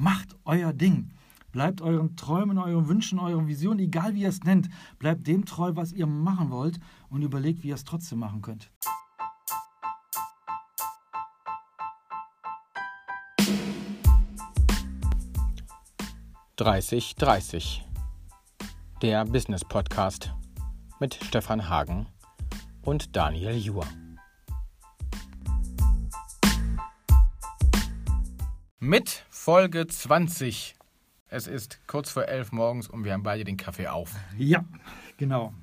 [0.00, 1.10] Macht euer Ding.
[1.50, 4.68] Bleibt euren Träumen, euren Wünschen, euren Visionen, egal wie ihr es nennt,
[5.00, 6.78] bleibt dem treu, was ihr machen wollt
[7.10, 8.70] und überlegt, wie ihr es trotzdem machen könnt.
[16.54, 17.84] Dreißig dreißig.
[19.02, 20.32] Der Business Podcast
[21.00, 22.06] mit Stefan Hagen
[22.82, 23.84] und Daniel Juhr.
[28.78, 30.76] Mit Folge 20
[31.28, 34.14] es ist kurz vor elf morgens und wir haben beide den Kaffee auf.
[34.36, 34.62] Ja,
[35.16, 35.54] genau.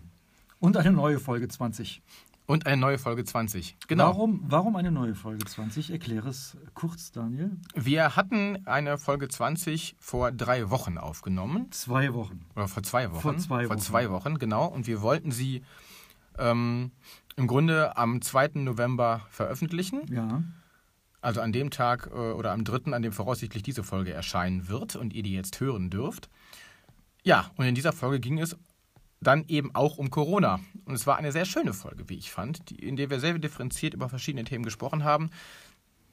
[0.59, 2.01] Und eine neue Folge 20.
[2.47, 3.77] Und eine neue Folge 20.
[3.87, 4.05] Genau.
[4.07, 5.91] Warum, warum eine neue Folge 20?
[5.91, 7.51] Erkläre es kurz, Daniel.
[7.75, 11.71] Wir hatten eine Folge 20 vor drei Wochen aufgenommen.
[11.71, 12.43] Zwei Wochen.
[12.55, 13.21] Oder vor zwei Wochen.
[13.21, 13.67] Vor zwei Wochen.
[13.67, 14.65] Vor zwei Wochen, genau.
[14.65, 15.61] Und wir wollten sie
[16.39, 16.89] ähm,
[17.35, 18.49] im Grunde am 2.
[18.55, 20.11] November veröffentlichen.
[20.11, 20.41] Ja.
[21.25, 24.95] Also an dem Tag äh, oder am 3., an dem voraussichtlich diese Folge erscheinen wird
[24.95, 26.29] und ihr die jetzt hören dürft.
[27.23, 28.55] Ja, und in dieser Folge ging es
[29.21, 30.59] dann eben auch um Corona.
[30.85, 33.39] Und es war eine sehr schöne Folge, wie ich fand, die, in der wir sehr
[33.39, 35.31] differenziert über verschiedene Themen gesprochen haben.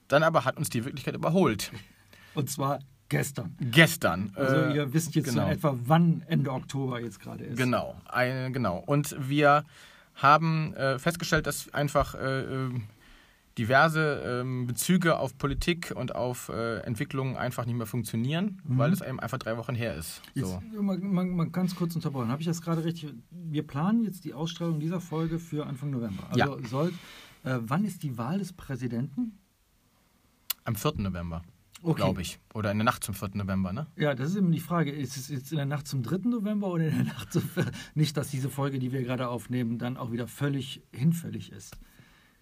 [0.09, 1.73] Dann aber hat uns die Wirklichkeit überholt.
[2.35, 2.79] Und zwar
[3.11, 3.55] gestern.
[3.61, 4.33] Gestern.
[4.35, 5.51] Also äh, ihr wisst jetzt genau.
[5.51, 7.59] etwa, wann Ende Oktober jetzt gerade ist.
[7.59, 8.79] Genau, ein, genau.
[8.79, 9.65] Und wir
[10.15, 12.71] haben äh, festgestellt, dass einfach äh, äh
[13.59, 18.79] diverse ähm, Bezüge auf Politik und auf äh, Entwicklungen einfach nicht mehr funktionieren, mhm.
[18.79, 20.23] weil es eben einfach drei Wochen her ist.
[20.35, 20.47] So.
[20.47, 22.29] Jetzt, mal, mal, mal, ganz kurz unterbrochen.
[22.29, 23.13] Habe ich das gerade richtig?
[23.31, 26.25] Wir planen jetzt die Ausstrahlung dieser Folge für Anfang November.
[26.31, 26.69] Also ja.
[26.69, 26.89] soll,
[27.45, 29.39] äh, wann ist die Wahl des Präsidenten?
[30.65, 30.95] Am 4.
[30.99, 31.43] November.
[31.83, 31.97] Okay.
[31.97, 32.39] Glaube ich.
[32.55, 33.31] Oder in der Nacht zum 4.
[33.35, 33.89] November, ne?
[33.97, 34.93] Ja, das ist immer die Frage.
[34.93, 36.29] Ist es jetzt in der Nacht zum 3.
[36.29, 37.71] November oder in der Nacht zum 4.
[37.95, 41.77] Nicht, dass diese Folge, die wir gerade aufnehmen, dann auch wieder völlig hinfällig ist.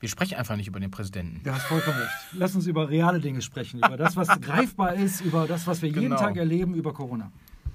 [0.00, 1.42] Wir sprechen einfach nicht über den Präsidenten.
[1.44, 2.10] Du hast vollkommen recht.
[2.32, 5.90] Lass uns über reale Dinge sprechen, über das, was greifbar ist, über das, was wir
[5.90, 6.02] genau.
[6.02, 7.30] jeden Tag erleben, über Corona.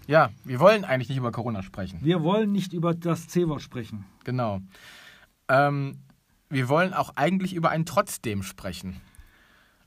[0.08, 2.00] Ja, wir wollen eigentlich nicht über Corona sprechen.
[2.02, 4.06] Wir wollen nicht über das C-Wort sprechen.
[4.24, 4.60] Genau.
[5.48, 6.00] Ähm,
[6.50, 9.02] wir wollen auch eigentlich über ein Trotzdem sprechen.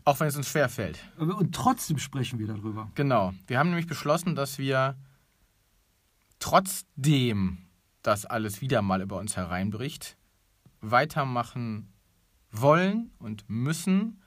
[0.04, 0.98] Auch wenn es uns schwerfällt.
[1.18, 2.88] Und trotzdem sprechen wir darüber.
[2.94, 3.34] Genau.
[3.48, 4.96] Wir haben nämlich beschlossen, dass wir
[6.38, 7.58] trotzdem
[8.02, 10.16] das alles wieder mal über uns hereinbricht,
[10.80, 11.92] weitermachen
[12.50, 14.22] wollen und müssen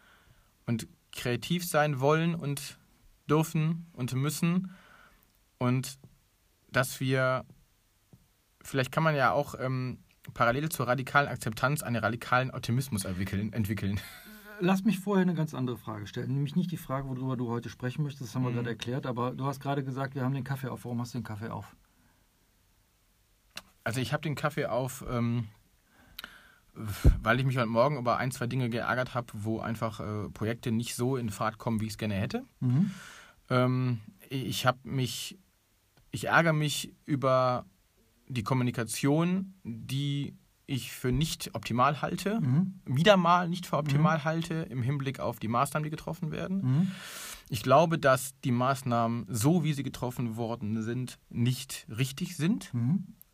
[0.66, 2.78] und kreativ sein wollen und
[3.30, 4.72] dürfen und müssen
[5.58, 6.00] und
[6.72, 7.46] dass wir,
[8.62, 10.00] vielleicht kann man ja auch ähm,
[10.34, 13.52] parallel zur radikalen Akzeptanz einen radikalen Optimismus entwickeln.
[13.54, 14.00] entwickeln.
[14.60, 16.34] Lass mich vorher eine ganz andere Frage stellen.
[16.34, 18.56] Nämlich nicht die Frage, worüber du heute sprechen möchtest, das haben wir mhm.
[18.56, 20.86] gerade erklärt, aber du hast gerade gesagt, wir haben den Kaffee auf.
[20.86, 21.76] Warum hast du den Kaffee auf?
[23.84, 25.48] Also ich habe den Kaffee auf, ähm,
[26.74, 30.72] weil ich mich heute Morgen über ein, zwei Dinge geärgert habe, wo einfach äh, Projekte
[30.72, 32.44] nicht so in Fahrt kommen, wie ich es gerne hätte.
[32.60, 32.92] Mhm.
[33.50, 34.00] Ähm,
[34.30, 35.38] ich habe mich,
[36.12, 37.66] ich ärgere mich über
[38.28, 40.38] die Kommunikation, die
[40.68, 42.80] ich für nicht optimal halte, mhm.
[42.86, 44.24] wieder mal nicht für optimal mhm.
[44.24, 46.62] halte im Hinblick auf die Maßnahmen, die getroffen werden.
[46.62, 46.92] Mhm.
[47.50, 52.74] Ich glaube, dass die Maßnahmen, so wie sie getroffen worden sind, nicht richtig sind.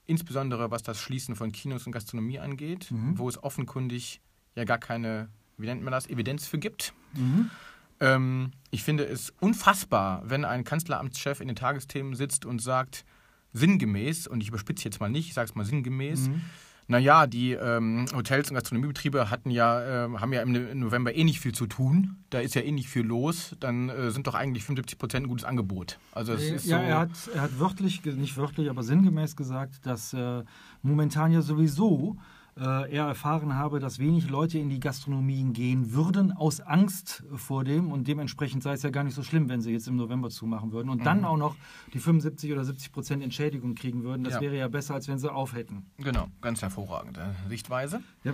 [0.07, 3.17] Insbesondere was das Schließen von Kinos und Gastronomie angeht, mhm.
[3.17, 4.21] wo es offenkundig
[4.55, 6.93] ja gar keine, wie nennt man das, Evidenz für gibt.
[7.13, 7.51] Mhm.
[7.99, 13.05] Ähm, ich finde es unfassbar, wenn ein Kanzleramtschef in den Tagesthemen sitzt und sagt,
[13.53, 16.41] sinngemäß, und ich überspitze jetzt mal nicht, ich sage es mal sinngemäß, mhm
[16.87, 21.41] naja, die ähm, Hotels und Gastronomiebetriebe hatten ja, äh, haben ja im November eh nicht
[21.41, 22.15] viel zu tun.
[22.29, 23.55] Da ist ja eh nicht viel los.
[23.59, 25.99] Dann äh, sind doch eigentlich 75 Prozent ein gutes Angebot.
[26.13, 29.85] Also es ist ja, so er hat, er hat wörtlich, nicht wörtlich, aber sinngemäß gesagt,
[29.85, 30.43] dass äh,
[30.81, 32.17] momentan ja sowieso
[32.59, 37.63] äh, er erfahren habe, dass wenig Leute in die Gastronomien gehen würden, aus Angst vor
[37.63, 37.91] dem.
[37.91, 40.71] Und dementsprechend sei es ja gar nicht so schlimm, wenn sie jetzt im November zumachen
[40.71, 40.89] würden.
[40.89, 41.03] Und mhm.
[41.03, 41.55] dann auch noch
[41.93, 44.23] die 75 oder 70 Prozent Entschädigung kriegen würden.
[44.23, 44.41] Das ja.
[44.41, 45.85] wäre ja besser, als wenn sie auf hätten.
[45.97, 48.01] Genau, ganz hervorragende Sichtweise.
[48.23, 48.33] Ja.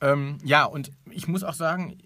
[0.00, 1.98] Ähm, ja, und ich muss auch sagen,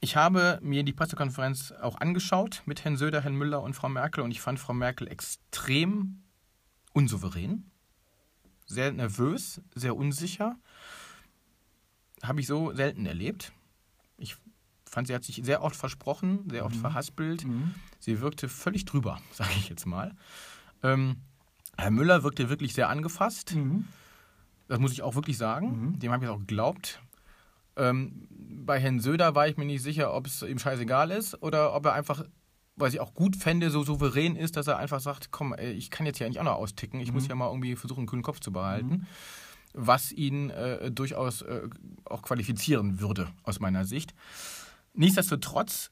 [0.00, 4.22] ich habe mir die Pressekonferenz auch angeschaut mit Herrn Söder, Herrn Müller und Frau Merkel
[4.22, 6.22] und ich fand Frau Merkel extrem
[6.92, 7.70] unsouverän
[8.66, 10.56] sehr nervös, sehr unsicher.
[12.22, 13.52] Habe ich so selten erlebt.
[14.18, 14.36] Ich
[14.84, 16.80] fand, sie hat sich sehr oft versprochen, sehr oft mhm.
[16.80, 17.44] verhaspelt.
[17.44, 17.74] Mhm.
[17.98, 20.14] Sie wirkte völlig drüber, sage ich jetzt mal.
[20.82, 21.16] Ähm,
[21.78, 23.54] Herr Müller wirkte wirklich sehr angefasst.
[23.54, 23.86] Mhm.
[24.68, 25.90] Das muss ich auch wirklich sagen.
[25.90, 25.98] Mhm.
[25.98, 27.00] Dem habe ich auch geglaubt.
[27.76, 31.74] Ähm, bei Herrn Söder war ich mir nicht sicher, ob es ihm scheißegal ist oder
[31.74, 32.24] ob er einfach
[32.76, 36.06] was ich auch gut fände, so souverän ist, dass er einfach sagt, komm, ich kann
[36.06, 37.14] jetzt ja nicht auch noch austicken, ich mhm.
[37.14, 39.06] muss ja mal irgendwie versuchen, einen kühlen Kopf zu behalten, mhm.
[39.72, 41.68] was ihn äh, durchaus äh,
[42.04, 44.14] auch qualifizieren würde, aus meiner Sicht.
[44.92, 45.90] Nichtsdestotrotz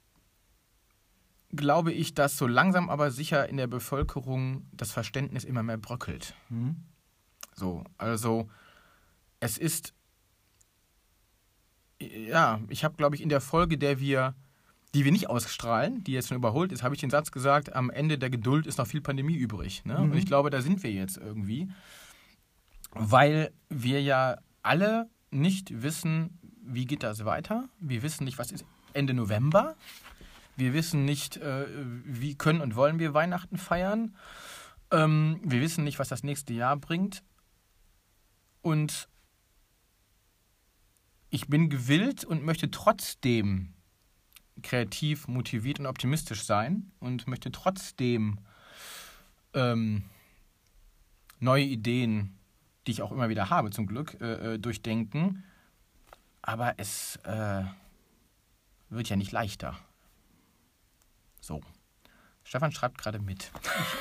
[1.51, 6.35] glaube ich, dass so langsam aber sicher in der Bevölkerung das Verständnis immer mehr bröckelt.
[6.49, 6.77] Mhm.
[7.55, 8.49] So, also
[9.41, 9.95] es ist,
[12.01, 14.35] ja, ich habe, glaube ich, in der Folge, der wir,
[14.95, 17.91] die wir nicht ausstrahlen, die jetzt schon überholt ist, habe ich den Satz gesagt, am
[17.91, 19.85] Ende der Geduld ist noch viel Pandemie übrig.
[19.85, 19.99] Ne?
[19.99, 20.13] Mhm.
[20.13, 21.69] Und ich glaube, da sind wir jetzt irgendwie,
[22.93, 27.69] weil wir ja alle nicht wissen, wie geht das weiter.
[27.81, 29.75] Wir wissen nicht, was ist Ende November.
[30.57, 31.67] Wir wissen nicht, äh,
[32.05, 34.15] wie können und wollen wir Weihnachten feiern.
[34.93, 37.25] Ähm, wir wissen nicht, was das nächste Jahr bringt.
[38.63, 39.09] Und
[41.31, 43.75] ich bin gewillt und möchte trotzdem
[44.63, 48.39] kreativ, motiviert und optimistisch sein und möchte trotzdem
[49.53, 50.05] ähm,
[51.41, 52.39] neue Ideen,
[52.87, 55.45] die ich auch immer wieder habe zum Glück, äh, äh, durchdenken.
[56.43, 57.65] Aber es äh,
[58.91, 59.79] wird ja nicht leichter.
[61.41, 61.61] So.
[62.47, 63.51] Stefan schreibt gerade mit.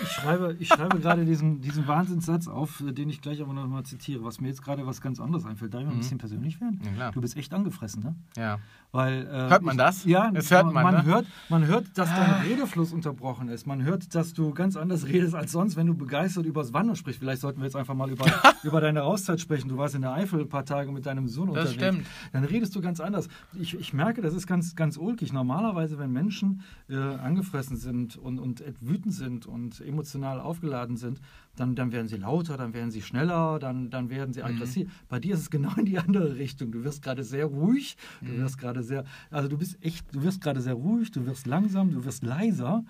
[0.04, 3.66] Ich schreibe, ich schreibe gerade diesen, diesen Wahnsinnssatz auf, äh, den ich gleich aber noch
[3.68, 5.74] mal zitiere, was mir jetzt gerade was ganz anderes einfällt.
[5.74, 6.01] Darf ich mal ein Mhm.
[6.01, 6.81] bisschen persönlich werden?
[7.00, 7.12] Ja.
[7.12, 8.16] Du bist echt angefressen, ne?
[8.36, 8.60] Ja.
[8.92, 10.06] Weil, äh, Hört man ich, das?
[10.06, 11.06] Ja, Das hört man, man, ne?
[11.06, 12.42] hört, man hört, dass dein Ah.
[12.42, 13.66] Redefluss unterbrochen ist.
[13.66, 17.19] Man hört, dass du ganz anders redest als sonst, wenn du begeistert übers Wandern sprichst.
[17.19, 18.25] Vielleicht sollten wir jetzt einfach mal über,
[18.63, 19.69] über deine Auszeit sprechen.
[19.69, 21.96] Du warst in der Eifel ein paar Tage mit deinem Sohn Das unterwegs.
[21.96, 22.07] stimmt.
[22.34, 23.30] Dann redest du ganz anders.
[23.54, 25.34] Ich, ich merke, das ist ganz, ganz ulkig.
[25.34, 31.20] Normalerweise, wenn Menschen äh, angefressen sind und, und wütend sind und emotional aufgeladen sind,
[31.56, 34.48] dann, dann werden sie lauter, dann werden sie schneller, dann, dann werden sie Mhm.
[34.48, 34.92] aggressiv.
[35.10, 36.72] Bei dir ist es genau in die andere Richtung.
[36.72, 38.38] Du wirst gerade sehr ruhig, du Mhm.
[38.42, 41.92] wirst gerade sehr, also du bist echt, du wirst gerade sehr ruhig, du wirst langsam,
[41.92, 42.84] du wirst leiser.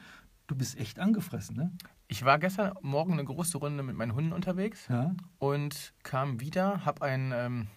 [0.48, 1.72] Du bist echt angefressen, ne?
[2.10, 5.16] Ich war gestern Morgen eine große Runde mit meinen Hunden unterwegs Ja.
[5.40, 7.68] und kam wieder, habe ein ähm,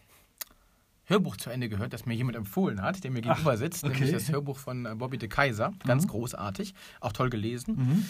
[1.06, 3.94] Hörbuch zu Ende gehört, das mir jemand empfohlen hat, der mir gegenüber sitzt, okay.
[3.94, 5.73] nämlich das Hörbuch von äh, Bobby de Kaiser.
[5.87, 7.76] Ganz großartig, auch toll gelesen.
[7.76, 8.05] Mhm.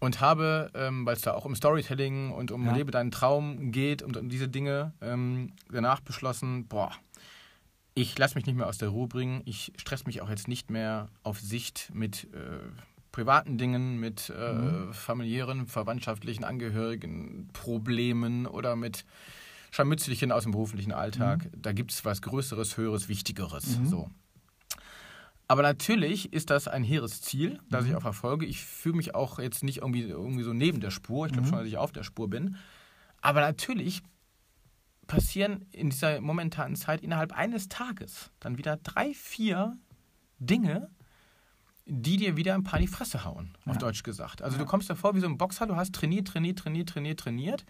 [0.00, 2.74] Und habe, ähm, weil es da auch um Storytelling und um Ja.
[2.74, 6.90] Lebe deinen Traum geht und um diese Dinge, ähm, danach beschlossen, boah,
[7.94, 9.42] ich lasse mich nicht mehr aus der Ruhe bringen.
[9.44, 12.58] Ich stress mich auch jetzt nicht mehr auf Sicht mit äh,
[13.12, 14.94] privaten Dingen, mit äh, Mhm.
[14.94, 19.04] familiären, verwandtschaftlichen Angehörigen, Problemen oder mit
[19.72, 21.48] Scharmützelchen aus dem beruflichen Alltag.
[21.56, 23.78] Da gibt es was Größeres, Höheres, Wichtigeres.
[23.78, 23.86] Mhm.
[23.86, 24.10] So.
[25.48, 27.90] Aber natürlich ist das ein hehres Ziel, das Mhm.
[27.90, 28.46] ich auch verfolge.
[28.46, 31.26] Ich fühle mich auch jetzt nicht irgendwie, irgendwie so neben der Spur.
[31.26, 31.50] Ich glaube Mhm.
[31.50, 32.56] schon, dass ich auf der Spur bin.
[33.22, 34.02] Aber natürlich
[35.06, 39.76] passieren in dieser momentanen Zeit innerhalb eines Tages dann wieder drei, vier
[40.38, 40.90] Dinge,
[41.86, 43.80] die dir wieder ein paar in die Fresse hauen, auf Ja.
[43.80, 44.42] Deutsch gesagt.
[44.42, 44.62] Also Ja.
[44.62, 47.64] du kommst davor wie so ein Boxer, du hast trainiert, trainiert, trainiert, trainiert, trainiert,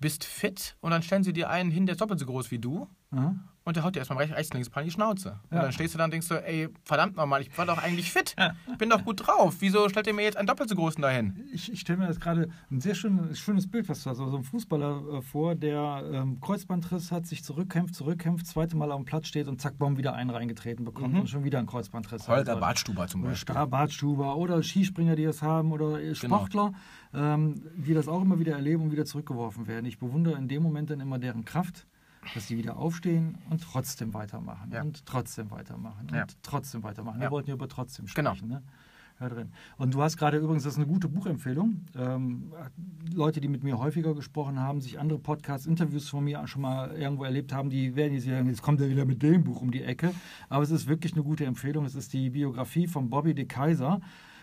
[0.00, 2.58] bist fit und dann stellen sie dir einen hin, der ist doppelt so groß wie
[2.58, 3.34] du Ja.
[3.64, 5.38] Und der haut dir erstmal rechts, rechts links ein die Schnauze.
[5.50, 5.62] Und Ja.
[5.62, 8.34] dann stehst du da und denkst so, ey, verdammt nochmal, ich war doch eigentlich fit.
[8.72, 9.56] Ich bin doch gut drauf.
[9.60, 11.44] Wieso stellt ihr mir jetzt einen doppelt so großen dahin?
[11.52, 14.20] Ich, ich stelle mir das gerade ein sehr schönes, schönes Bild, was du hast.
[14.20, 19.00] Also ein Fußballer äh, vor, der ähm, Kreuzbandriss hat, sich zurückkämpft, zurückkämpft, zweite Mal auf
[19.00, 21.20] dem Platz steht und zack, Baum wieder einen reingetreten bekommt Mhm.
[21.20, 22.60] und schon wieder einen Kreuzbandriss Holger hat.
[22.60, 23.52] Badstuber zum Oder Beispiel.
[23.54, 26.14] Star Bartstuber oder Skispringer, die das haben oder äh, Genau.
[26.38, 26.72] Sportler,
[27.14, 29.86] ähm, die das auch immer wieder erleben und wieder zurückgeworfen werden.
[29.86, 31.86] Ich bewundere in dem Moment dann immer deren Kraft,
[32.34, 34.82] dass sie wieder aufstehen und trotzdem weitermachen Ja.
[34.82, 36.22] und trotzdem weitermachen Ja.
[36.22, 37.20] und trotzdem weitermachen.
[37.20, 38.34] Wir wollten ja über trotzdem Genau.
[38.34, 38.48] sprechen.
[38.48, 38.62] Ne?
[39.18, 39.52] Hör drin.
[39.76, 41.84] Und du hast gerade übrigens, das ist eine gute Buchempfehlung.
[41.94, 42.52] Ähm,
[43.12, 46.92] Leute, die mit mir häufiger gesprochen haben, sich andere Podcasts, Interviews von mir schon mal
[46.92, 49.70] irgendwo erlebt haben, die werden jetzt sagen, jetzt kommt er wieder mit dem Buch um
[49.70, 50.14] die Ecke.
[50.48, 51.84] Aber es ist wirklich eine gute Empfehlung.
[51.84, 54.00] Es ist die Biografie von Bobby de Kaiser.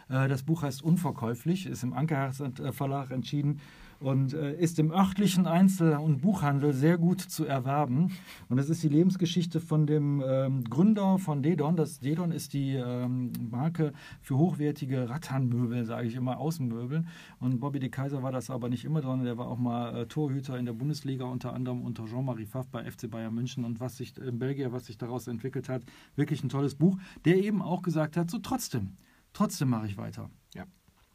[0.10, 3.60] Äh, Das Buch heißt Unverkäuflich, ist im Ankerherz äh, Verlag entschieden
[4.00, 8.12] und äh, ist im örtlichen Einzel- und Buchhandel sehr gut zu erwerben.
[8.50, 11.75] Und es ist die Lebensgeschichte von dem ähm, Gründer von Dedon.
[11.75, 17.08] Das Dedon ist die ähm, Marke für hochwertige Rattanmöbel, sage ich immer, Außenmöbeln.
[17.39, 20.06] Und Bobby de Kaiser war das aber nicht immer, sondern der war auch mal äh,
[20.06, 23.98] Torhüter in der Bundesliga, unter anderem unter Jean-Marie Pfaff bei FC Bayern München und was
[23.98, 25.84] sich in Belgien, was sich daraus entwickelt hat.
[26.16, 28.98] Wirklich ein tolles Buch, der eben auch gesagt hat, so trotzdem,
[29.34, 30.30] trotzdem mache ich weiter.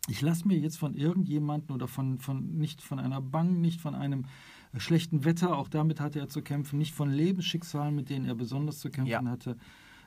[0.07, 0.11] Ja.
[0.13, 3.95] Ich lasse mir jetzt von irgendjemandem oder von, von nicht von einer Bank, nicht von
[3.95, 4.25] einem
[4.77, 8.79] schlechten Wetter, auch damit hatte er zu kämpfen, nicht von Lebensschicksalen, mit denen er besonders
[8.79, 9.25] zu kämpfen Ja.
[9.25, 9.57] hatte,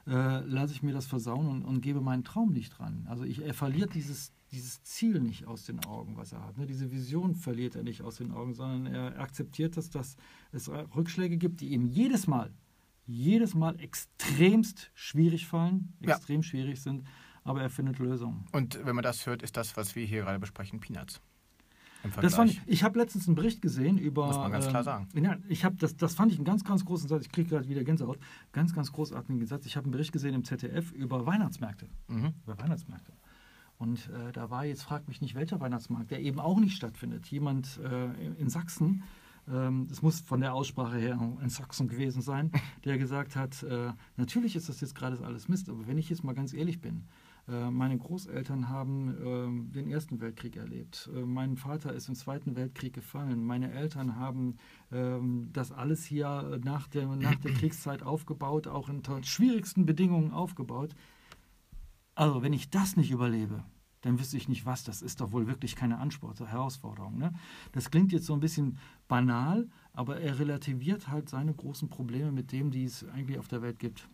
[0.08, 3.06] äh, lasse ich mir das versauen und, und gebe meinen Traum nicht dran.
[3.10, 6.58] Also ich, er verliert dieses, dieses Ziel nicht aus den Augen, was er hat.
[6.58, 6.66] Ne?
[6.66, 10.18] Diese Vision verliert er nicht aus den Augen, sondern er akzeptiert, dass, das,
[10.52, 12.52] es Rückschläge gibt, die ihm jedes Mal,
[13.08, 16.16] jedes Mal extremst schwierig fallen, Ja.
[16.16, 17.04] extrem schwierig sind,
[17.46, 18.46] aber er findet Lösungen.
[18.52, 21.22] Und wenn man das hört, ist das, was wir hier gerade besprechen, Peanuts.
[22.04, 24.28] Im Das fand ich, ich habe letztens einen Bericht gesehen über.
[24.28, 25.08] Muss man ganz klar ähm, sagen.
[25.16, 27.24] Ja, ich habe das, das fand ich einen ganz, ganz großen Satz.
[27.24, 28.20] Ich kriege gerade wieder Gänsehaut.
[28.52, 29.66] Ganz, ganz großartigen Satz.
[29.66, 31.88] Ich habe einen Bericht gesehen im ZDF über Weihnachtsmärkte.
[32.08, 32.34] Mhm.
[32.44, 33.14] Über Weihnachtsmärkte.
[33.78, 37.28] Und äh, da war jetzt, fragt mich nicht, welcher Weihnachtsmarkt, der eben auch nicht stattfindet.
[37.28, 39.04] Jemand äh, in Sachsen,
[39.52, 42.52] ähm, es muss von der Aussprache her in Sachsen gewesen sein,
[42.86, 46.24] der gesagt hat, äh, natürlich ist das jetzt gerade alles Mist, aber wenn ich jetzt
[46.24, 47.06] mal ganz ehrlich bin,
[47.48, 51.10] meine Großeltern haben äh, den Ersten Weltkrieg erlebt.
[51.16, 53.46] Äh, mein Vater ist im Zweiten Weltkrieg gefallen.
[53.46, 54.58] Meine Eltern haben
[54.92, 60.96] ähm, das alles hier nach der, nach der Kriegszeit aufgebaut, auch in schwierigsten Bedingungen aufgebaut.
[62.16, 63.64] Also, wenn ich das nicht überlebe,
[64.02, 64.84] dann wüsste ich nicht was.
[64.84, 67.18] Das ist doch wohl wirklich keine Anspruch, Herausforderung.
[67.18, 67.34] Ne?
[67.74, 72.52] Das klingt jetzt so ein bisschen banal, aber er relativiert halt seine großen Probleme mit
[72.52, 74.08] dem, die es eigentlich auf der Welt gibt.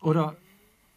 [0.00, 0.36] Oder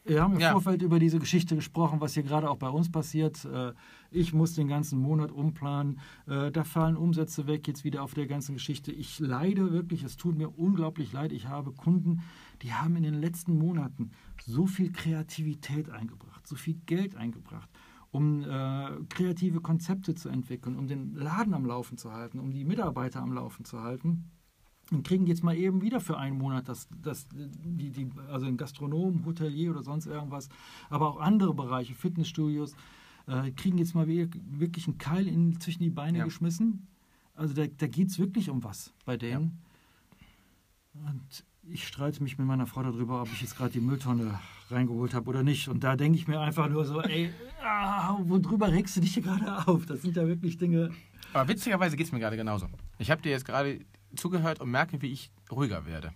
[0.08, 0.52] wir haben im ja.
[0.52, 3.46] Vorfeld über diese Geschichte gesprochen, was hier gerade auch bei uns passiert.
[3.46, 3.74] Äh,
[4.12, 6.00] ich muss den ganzen Monat umplanen.
[6.28, 8.92] Äh, da fallen Umsätze weg, jetzt wieder auf der ganzen Geschichte.
[8.92, 11.32] Ich leide wirklich, es tut mir unglaublich leid.
[11.32, 12.22] Ich habe Kunden,
[12.62, 14.12] die haben in den letzten Monaten
[14.46, 17.70] so viel Kreativität eingebracht, so viel Geld eingebracht
[18.10, 22.64] um äh, kreative Konzepte zu entwickeln, um den Laden am Laufen zu halten, um die
[22.64, 24.32] Mitarbeiter am Laufen zu halten
[24.92, 28.58] und kriegen jetzt mal eben wieder für einen Monat das, das, die, die, also ein
[28.58, 30.50] Gastronom, Hotelier oder sonst irgendwas,
[30.90, 32.76] aber auch andere Bereiche, Fitnessstudios,
[33.28, 36.26] äh, kriegen jetzt mal wirklich einen Keil in, zwischen die Beine ja.
[36.26, 36.88] geschmissen.
[37.36, 39.60] Also da, da geht es wirklich um was bei denen.
[40.94, 41.10] Ja.
[41.10, 44.40] Und ich streite mich mit meiner Frau darüber, ob ich jetzt gerade die Mülltonne
[44.70, 45.68] reingeholt habe oder nicht.
[45.68, 49.24] Und da denke ich mir einfach nur so, ey, ah, worüber regst du dich hier
[49.24, 49.86] gerade auf?
[49.86, 50.92] Das sind ja wirklich Dinge.
[51.34, 52.68] Aber witzigerweise geht es mir gerade genauso.
[52.98, 53.82] Ich habe dir jetzt gerade
[54.16, 56.14] zugehört und merke, wie ich ruhiger werde.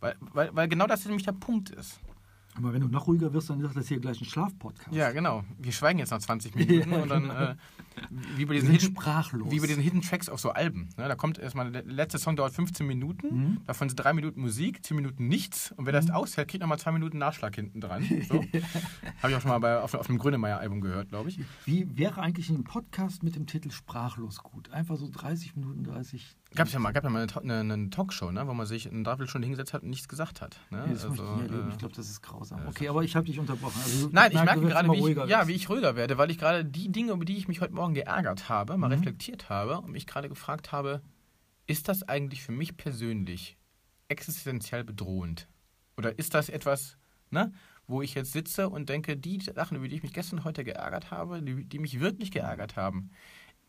[0.00, 2.00] Weil, weil, weil genau das nämlich der Punkt ist.
[2.56, 4.94] Aber wenn du noch ruhiger wirst, dann ist das hier gleich ein Schlafpodcast.
[4.94, 5.42] Ja, genau.
[5.58, 7.34] Wir schweigen jetzt noch 20 Minuten ja, und dann genau.
[7.34, 7.56] äh,
[8.36, 9.50] wie, bei diesen Hidden, sprachlos.
[9.50, 10.88] wie bei diesen Hidden Tracks auf so Alben.
[10.96, 11.08] Ne?
[11.08, 13.60] Da kommt erstmal, der letzte Song dauert 15 Minuten, mhm.
[13.66, 15.72] davon sind drei Minuten Musik, 10 Minuten nichts.
[15.72, 16.14] Und wer das mhm.
[16.14, 18.04] aushält, kriegt nochmal zwei Minuten Nachschlag hinten dran.
[18.24, 18.36] So.
[18.36, 21.40] Habe ich auch schon mal bei, auf, auf einem Grönemeyer-Album gehört, glaube ich.
[21.66, 24.70] Wie wäre eigentlich ein Podcast mit dem Titel Sprachlos gut?
[24.70, 28.30] Einfach so 30 Minuten, 30 Gab es ja mal, gab ja mal eine, eine, Talkshow,
[28.30, 30.60] ne, wo man sich eine Dreiviertelstunde hingesetzt hat und nichts gesagt hat.
[30.70, 30.84] Ne?
[30.86, 32.66] Nee, also, ich, äh, ich glaube, das ist grausam.
[32.68, 33.80] Okay, aber ich habe dich unterbrochen.
[33.82, 36.38] Also, Nein, ich merke, merke gerade, wie ich, ja, wie ich ruhiger werde, weil ich
[36.38, 38.94] gerade die Dinge, über die ich mich heute Morgen geärgert habe, mal mhm.
[38.94, 41.02] reflektiert habe und mich gerade gefragt habe,
[41.66, 43.56] ist das eigentlich für mich persönlich
[44.08, 45.48] existenziell bedrohend?
[45.96, 46.96] Oder ist das etwas,
[47.30, 47.52] ne,
[47.86, 51.10] wo ich jetzt sitze und denke, die Sachen, über die ich mich gestern heute geärgert
[51.10, 53.10] habe, die, die mich wirklich geärgert haben,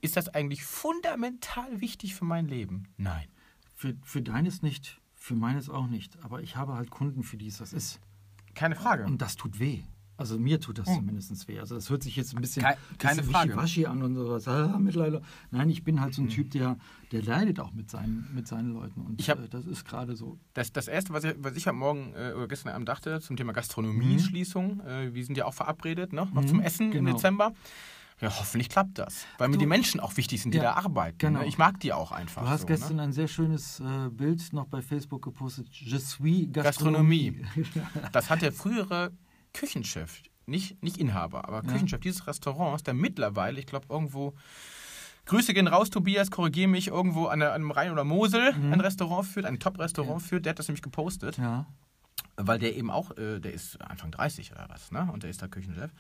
[0.06, 2.88] ist das eigentlich fundamental wichtig für mein Leben?
[2.98, 3.28] Nein.
[3.76, 6.24] Für, für deines nicht, für meines auch nicht.
[6.24, 8.00] Aber ich habe halt Kunden, für die es das ist.
[8.54, 9.06] Keine Frage.
[9.06, 9.84] Und das tut weh.
[10.18, 10.96] Also mir tut das hm.
[10.96, 11.60] zumindest weh.
[11.60, 13.90] Also das hört sich jetzt ein bisschen, Keine, keine bisschen Frage.
[13.90, 14.48] an und sowas.
[14.56, 15.22] Ah, Mitleider.
[15.52, 16.34] Nein, ich bin halt so ein hm.
[16.34, 16.78] Typ, der,
[17.12, 19.02] der leidet auch mit seinen, mit seinen Leuten.
[19.02, 20.40] Und ich hab, äh, das ist gerade so.
[20.54, 23.36] Das, das Erste, was ich, was ich heute Morgen äh, oder gestern Abend dachte zum
[23.36, 24.82] Thema Gastronomieschließung, mhm.
[24.82, 26.28] äh, wir sind ja auch verabredet, ne?
[26.34, 26.48] noch mhm.
[26.48, 27.10] zum Essen genau.
[27.10, 27.54] im Dezember.
[28.22, 29.26] Ja, hoffentlich klappt das.
[29.38, 31.18] Weil mir die Menschen auch wichtig sind, die ja, da arbeiten.
[31.18, 31.40] Genau.
[31.40, 31.48] Ne?
[31.48, 32.44] Ich mag die auch einfach.
[32.44, 33.04] Du hast so, gestern ne?
[33.04, 35.68] ein sehr schönes äh, Bild noch bei Facebook gepostet.
[35.72, 37.32] Je suis Gastronomie.
[37.32, 37.82] Gastronomie.
[38.14, 39.12] das hat der frühere
[39.54, 41.72] Küchenchef, nicht, nicht Inhaber, aber ja.
[41.74, 44.34] Küchenchef dieses Restaurants, der mittlerweile, ich glaube, irgendwo.
[45.26, 48.74] Grüße gehen raus, Tobias, korrigiere mich, irgendwo an, der, an einem Rhein oder Mosel mhm.
[48.74, 50.28] ein Restaurant führt, ein Top-Restaurant ja.
[50.28, 50.46] führt.
[50.46, 51.38] Der hat das nämlich gepostet.
[51.38, 51.66] Ja
[52.38, 55.10] weil der eben auch, äh, der ist Anfang 30 oder was, ne?
[55.12, 55.92] Und der ist da Küchenchef.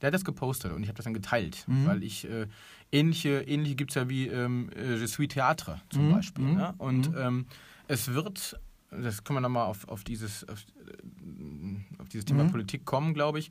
[0.00, 1.86] Der hat das gepostet und ich habe das dann geteilt, mhm.
[1.86, 2.46] weil ich äh,
[2.90, 6.12] ähnliche, ähnliche gibt es ja wie ähm, äh, Je suis Theatre zum mhm.
[6.12, 6.44] Beispiel.
[6.44, 6.54] Mhm.
[6.54, 6.74] Ne?
[6.78, 7.18] Und mhm.
[7.18, 7.46] ähm,
[7.86, 8.58] es wird,
[8.90, 12.50] das können wir nochmal auf, auf, dieses, auf, äh, auf dieses Thema mhm.
[12.50, 13.50] Politik kommen, glaube ich,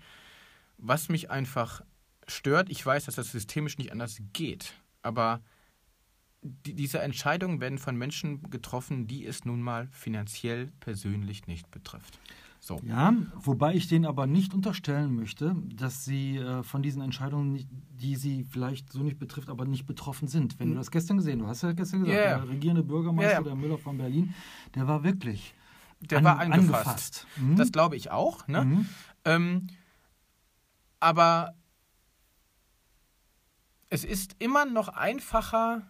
[0.78, 1.82] was mich einfach
[2.28, 2.70] stört.
[2.70, 5.42] Ich weiß, dass das systemisch nicht anders geht, aber
[6.44, 12.20] die, diese Entscheidungen werden von Menschen getroffen, die es nun mal finanziell persönlich nicht betrifft.
[12.60, 12.80] So.
[12.86, 17.68] Ja, wobei ich denen aber nicht unterstellen möchte, dass sie äh, von diesen Entscheidungen,
[18.00, 20.60] die sie vielleicht so nicht betrifft, aber nicht betroffen sind.
[20.60, 20.72] Wenn mhm.
[20.74, 22.40] du das gestern gesehen hast, du hast ja gestern gesagt, yeah.
[22.40, 23.42] der regierende Bürgermeister, yeah.
[23.42, 24.34] der Müller von Berlin,
[24.76, 25.54] der war wirklich
[26.00, 26.74] der an, war angefasst.
[26.74, 27.28] angefasst.
[27.36, 27.56] Mhm.
[27.58, 28.48] Das glaube ich auch.
[28.48, 28.64] Ne?
[28.64, 28.90] Mhm.
[29.26, 29.68] Ähm,
[31.02, 31.56] aber
[33.90, 35.84] es ist immer noch einfacher,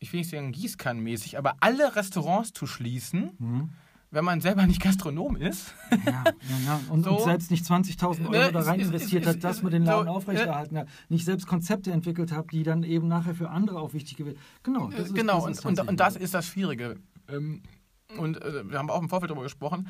[0.00, 3.70] ich will nicht sagen gießkannenmäßig, aber alle Restaurants zu schließen, mhm.
[4.10, 5.74] wenn man selber nicht Gastronom ist.
[5.90, 6.24] Ja, ja,
[6.64, 6.80] ja.
[6.90, 9.84] Und, so, und, selbst nicht 20.000 Euro ne, da rein investiert hat, dass man den
[9.84, 10.88] Laden so, aufrechterhalten hat.
[11.10, 14.88] Nicht selbst Konzepte entwickelt hat, die dann eben nachher für andere auch wichtig gewesen Genau,
[14.88, 16.96] das ist, genau das ist und, und, das ist das Schwierige.
[17.28, 17.62] Ähm,
[18.16, 19.88] und äh, wir haben auch im Vorfeld darüber gesprochen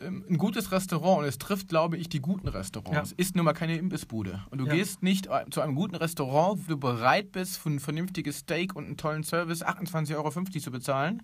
[0.00, 3.16] ein gutes Restaurant, und es trifft, glaube ich, die guten Restaurants, ja.
[3.16, 4.42] ist nun mal keine Imbissbude.
[4.50, 4.74] Und du ja.
[4.74, 8.84] gehst nicht zu einem guten Restaurant, wo du bereit bist, für ein vernünftiges Steak und
[8.86, 11.22] einen tollen Service 28,50 Euro zu bezahlen,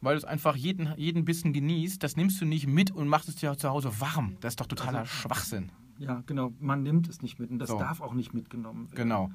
[0.00, 2.02] weil du es einfach jeden, jeden Bissen genießt.
[2.02, 4.36] Das nimmst du nicht mit und machst es dir zu Hause warm.
[4.40, 5.72] Das ist doch totaler also, Schwachsinn.
[5.98, 6.52] Ja, genau.
[6.58, 7.78] Man nimmt es nicht mit und das So.
[7.78, 8.96] darf auch nicht mitgenommen werden.
[8.96, 9.30] Genau.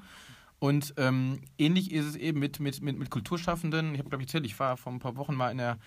[0.58, 3.92] Und ähm, ähnlich ist es eben mit, mit, mit, mit Kulturschaffenden.
[3.94, 5.78] Ich habe, glaube ich, erzählt, ich war vor ein paar Wochen mal in, der,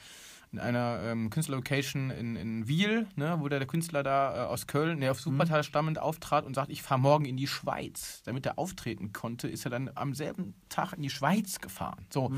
[0.51, 4.65] in einer ähm, Künstlerlocation in, in Wiel, ne, wo der, der Künstler da äh, aus
[4.65, 8.23] Köln, der auf Supertal stammend auftrat und sagt, ich fahre morgen in die Schweiz.
[8.23, 12.05] Damit er auftreten konnte, ist er dann am selben Tag in die Schweiz gefahren.
[12.11, 12.33] So.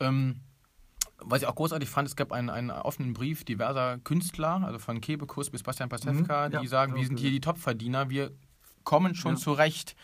[0.00, 0.40] Ähm,
[1.18, 5.00] was ich auch großartig fand, es gab einen, einen offenen Brief diverser Künstler, also von
[5.00, 8.32] Kebekus bis Bastian Pasewka, Mhm, ja, die sagen, wir sind hier die Topverdiener, wir
[8.84, 9.40] kommen schon Ja.
[9.40, 9.94] zurecht.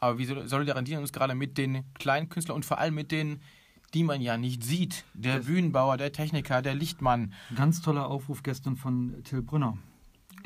[0.00, 3.42] Aber wir solidarisieren uns gerade mit den kleinen Künstlern und vor allem mit denen,
[3.94, 5.04] die man ja nicht sieht.
[5.14, 7.32] Der Das- Bühnenbauer, der Techniker, der Lichtmann.
[7.54, 9.78] Ganz toller Aufruf gestern von Till Brünner,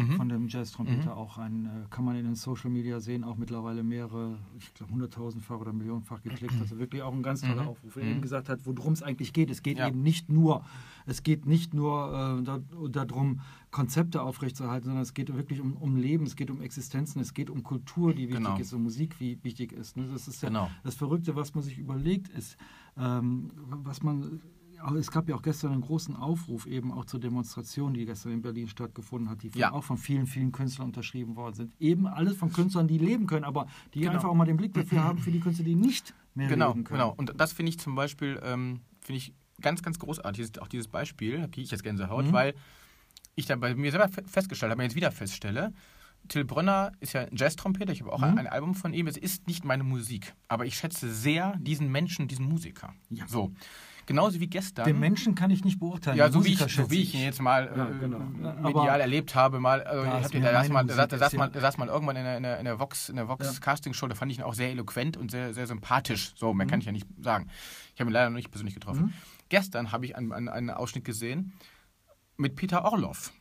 [0.03, 0.13] Mhm.
[0.17, 1.39] von dem Jazz-Trompeter auch.
[1.39, 5.59] Ein, äh, kann man in den Social Media sehen, auch mittlerweile mehrere, ich glaube hunderttausendfach
[5.61, 6.55] oder millionenfach geklickt.
[6.61, 7.69] Also wirklich auch ein ganz toller Mhm.
[7.69, 8.11] Aufruf, der Mhm.
[8.11, 9.51] eben gesagt hat, worum es eigentlich geht.
[9.51, 9.89] Es geht Ja.
[9.89, 10.65] eben nicht nur,
[11.07, 12.61] es geht nicht nur äh, da,
[13.05, 13.41] darum,
[13.71, 17.49] Konzepte aufrechtzuerhalten, sondern es geht wirklich um, um Leben, es geht um Existenzen, es geht
[17.49, 18.59] um Kultur, die wichtig Genau.
[18.59, 19.97] ist, um Musik, wie wichtig ist.
[19.97, 20.07] ne?
[20.13, 20.71] Das ist ja Genau.
[20.85, 22.57] das Verrückte, was man sich überlegt, ist,
[22.99, 23.51] ähm,
[23.85, 24.41] was man.
[24.99, 28.43] Es gab ja auch gestern einen großen Aufruf eben auch zur Demonstration, die gestern in
[28.43, 29.73] Berlin stattgefunden hat, die von, Ja.
[29.73, 31.75] auch von vielen, vielen Künstlern unterschrieben worden sind.
[31.81, 34.13] Eben alles von Künstlern, die leben können, aber die Genau.
[34.15, 36.85] einfach auch mal den Blick dafür haben für die Künstler, die nicht mehr Genau, leben
[36.85, 37.01] können.
[37.01, 37.15] genau.
[37.17, 40.61] Und das finde ich zum Beispiel, ähm, finde ich ganz, ganz großartig.
[40.61, 42.33] Auch dieses Beispiel, da kriege ich jetzt Gänsehaut, Mhm.
[42.33, 42.55] weil
[43.37, 45.73] ich da bei mir selber fe- festgestellt habe, jetzt wieder feststelle,
[46.29, 48.25] Till Brönner ist ja ein Jazz-Trompeter, ich habe auch Mhm.
[48.25, 49.09] ein, ein Album von ihm.
[49.09, 52.95] Es ist nicht meine Musik, aber ich schätze sehr diesen Menschen, diesen Musiker.
[53.11, 53.27] Ja.
[53.27, 53.53] So.
[54.07, 54.85] Genauso wie gestern.
[54.85, 56.17] Den Menschen kann ich nicht beurteilen.
[56.19, 58.19] Ja, so wie, ich, so wie ich ihn jetzt mal Ja, äh, genau.
[58.19, 61.19] Ja, medial aber erlebt habe, mal, also da ich hab der, saß mal, der, Musik
[61.19, 63.29] saß mal, der saß mal irgendwann in der, in der, in der Vox, in der
[63.29, 63.61] Vox Ja.
[63.61, 66.33] Casting Show, da fand ich ihn auch sehr eloquent und sehr, sehr sympathisch.
[66.37, 66.81] So, mehr kann Mhm.
[66.81, 67.49] ich ja nicht sagen.
[67.95, 69.03] Ich habe ihn leider noch nicht persönlich getroffen.
[69.07, 69.13] Mhm.
[69.49, 71.53] Gestern habe ich einen, einen, einen Ausschnitt gesehen
[72.37, 73.33] mit Peter Orloff.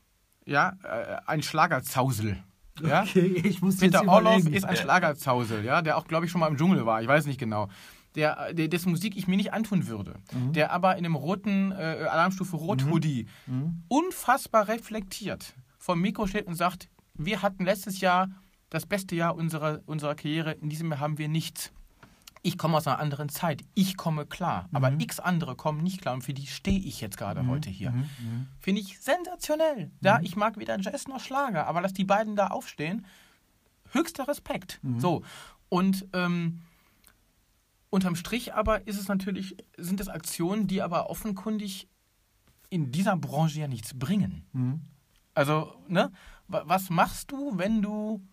[0.45, 2.37] Ja, äh, ein Schlagerzausel.
[2.81, 3.03] Ja?
[3.03, 6.39] Okay, ich muss Peter jetzt Orloff ist ein Schlagerzausel, ja, der auch, glaube ich, schon
[6.39, 7.01] mal im Dschungel war.
[7.01, 7.67] Ich weiß nicht genau.
[8.15, 10.15] Der, der, dessen Musik ich mir nicht antun würde.
[10.33, 10.51] Mhm.
[10.53, 11.75] Der aber in einem roten äh,
[12.09, 13.83] Alarmstufe Rot Hoodie Mhm.
[13.87, 18.29] unfassbar reflektiert vom Mikro steht und sagt, wir hatten letztes Jahr
[18.69, 21.71] das beste Jahr unserer, unserer Karriere, in diesem Jahr haben wir nichts.
[22.43, 24.99] Ich komme aus einer anderen Zeit, ich komme klar, aber Mhm.
[24.99, 27.91] x andere kommen nicht klar und für die stehe ich jetzt gerade heute hier.
[27.91, 27.97] Mhm.
[28.19, 28.47] Mhm.
[28.59, 29.91] Finde ich sensationell.
[30.01, 33.05] Ja, ich mag weder Jazz noch Schlager, aber dass die beiden da aufstehen,
[33.93, 34.79] höchster Respekt.
[34.81, 34.99] Mhm.
[34.99, 35.23] So,
[35.69, 36.61] und ähm,
[37.91, 41.87] unterm Strich aber ist es natürlich, sind es Aktionen, die aber offenkundig
[42.69, 44.45] in dieser Branche ja nichts bringen.
[44.53, 44.81] Mhm.
[45.35, 46.11] Also, ne,
[46.47, 48.25] wa- was machst du, wenn du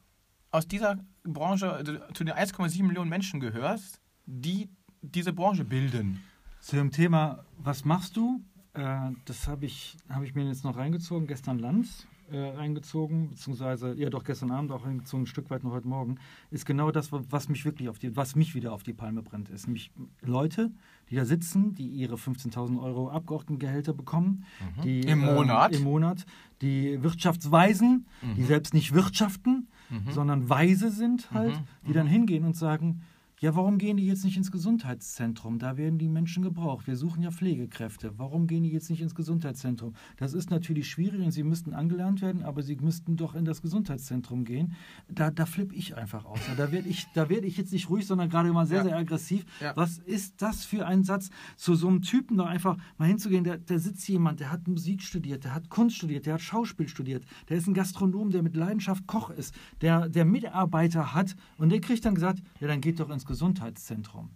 [0.50, 4.70] aus dieser Branche also zu den 1,7 Millionen Menschen gehörst, die
[5.02, 6.22] diese Branche bilden?
[6.60, 8.42] Zu dem Thema, was machst du?
[8.74, 13.94] Äh, das habe ich, hab ich mir jetzt noch reingezogen, gestern Lanz äh, reingezogen, beziehungsweise,
[13.94, 16.16] ja doch gestern Abend auch reingezogen, ein Stück weit noch heute Morgen,
[16.50, 19.48] ist genau das, was mich wirklich auf die, was mich wieder auf die Palme brennt,
[19.48, 20.70] ist nämlich Leute,
[21.10, 24.44] die da sitzen, die ihre 15.000 Euro Abgeordnetengehälter bekommen,
[24.84, 25.74] die Im äh, Monat?
[25.74, 26.26] im Monat,
[26.60, 28.46] die Wirtschaftsweisen, die Mhm.
[28.46, 30.10] selbst nicht wirtschaften, Mhm.
[30.12, 31.64] sondern weise sind halt, Mhm.
[31.88, 33.00] die dann hingehen und sagen,
[33.40, 35.58] ja, warum gehen die jetzt nicht ins Gesundheitszentrum?
[35.58, 36.86] Da werden die Menschen gebraucht.
[36.86, 38.18] Wir suchen ja Pflegekräfte.
[38.18, 39.94] Warum gehen die jetzt nicht ins Gesundheitszentrum?
[40.16, 43.62] Das ist natürlich schwierig und sie müssten angelernt werden, aber sie müssten doch in das
[43.62, 44.74] Gesundheitszentrum gehen.
[45.08, 46.40] Da, da flippe ich einfach aus.
[46.56, 48.84] Da werde ich, da werd ich jetzt nicht ruhig, sondern gerade mal sehr, Ja.
[48.84, 49.44] sehr aggressiv.
[49.60, 49.76] Ja.
[49.76, 53.44] Was ist das für ein Satz, zu so einem Typen da einfach mal hinzugehen?
[53.44, 56.88] Da, da sitzt jemand, der hat Musik studiert, der hat Kunst studiert, der hat Schauspiel
[56.88, 61.70] studiert, der ist ein Gastronom, der mit Leidenschaft Koch ist, der, der Mitarbeiter hat und
[61.70, 64.30] der kriegt dann gesagt, ja, dann geht doch ins Gesundheitszentrum.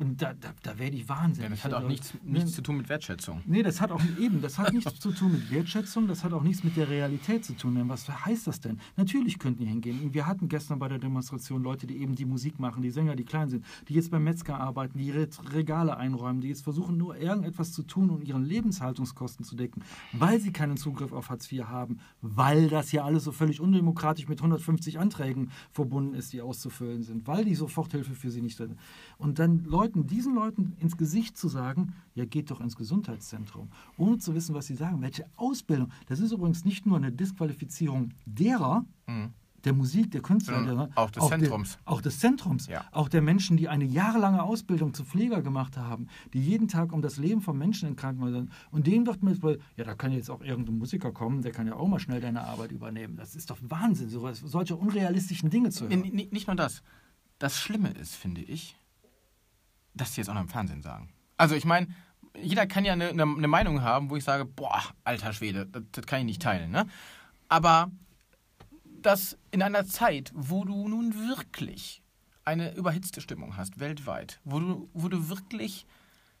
[0.00, 1.50] Und da, da, da werde ich wahnsinnig.
[1.50, 3.42] Ja, das hat auch Also, nichts, ne, nichts zu tun mit Wertschätzung.
[3.44, 6.42] Nee, das hat auch eben, das hat nichts zu tun mit Wertschätzung, das hat auch
[6.42, 7.74] nichts mit der Realität zu tun.
[7.74, 8.80] Denn was heißt das denn?
[8.96, 10.14] Natürlich könnten die hingehen.
[10.14, 13.24] Wir hatten gestern bei der Demonstration Leute, die eben die Musik machen, die Sänger, die
[13.24, 17.18] klein sind, die jetzt beim Metzger arbeiten, die ihre Regale einräumen, die jetzt versuchen, nur
[17.18, 19.82] irgendetwas zu tun, um ihren Lebenshaltungskosten zu decken,
[20.12, 24.28] weil sie keinen Zugriff auf Hartz IV haben, weil das ja alles so völlig undemokratisch
[24.28, 28.70] mit 150 Anträgen verbunden ist, die auszufüllen sind, weil die Soforthilfe für sie nicht drin
[28.70, 28.78] ist.
[29.18, 29.64] Und dann
[29.96, 34.54] Leuten, diesen Leuten ins Gesicht zu sagen, ja, geht doch ins Gesundheitszentrum, ohne zu wissen,
[34.54, 35.90] was sie sagen, welche Ausbildung.
[36.06, 39.30] Das ist übrigens nicht nur eine Disqualifizierung derer, Mhm.
[39.64, 41.72] der Musik, der Künstler, der, auch des Zentrums.
[41.84, 42.66] Der, auch des Zentrums.
[42.68, 42.84] Ja.
[42.92, 47.02] Auch der Menschen, die eine jahrelange Ausbildung zu Pfleger gemacht haben, die jeden Tag um
[47.02, 48.50] das Leben von Menschen in Krankenhäusern.
[48.70, 51.50] Und denen wird man jetzt mal, ja, da kann jetzt auch irgendein Musiker kommen, der
[51.52, 53.16] kann ja auch mal schnell deine Arbeit übernehmen.
[53.16, 56.04] Das ist doch Wahnsinn, so, solche unrealistischen Dinge zu hören.
[56.04, 56.82] N- Nicht nur das.
[57.40, 58.76] Das Schlimme ist, finde ich,
[59.94, 61.12] dass die jetzt auch noch im Fernsehen sagen.
[61.36, 61.88] Also ich meine,
[62.40, 65.82] jeder kann ja eine, eine, eine Meinung haben, wo ich sage, boah, alter Schwede, das,
[65.92, 66.70] das kann ich nicht teilen.
[66.70, 66.86] Ne?
[67.48, 67.90] Aber
[68.84, 72.02] dass in einer Zeit, wo du nun wirklich
[72.44, 75.86] eine überhitzte Stimmung hast, weltweit, wo du, wo du wirklich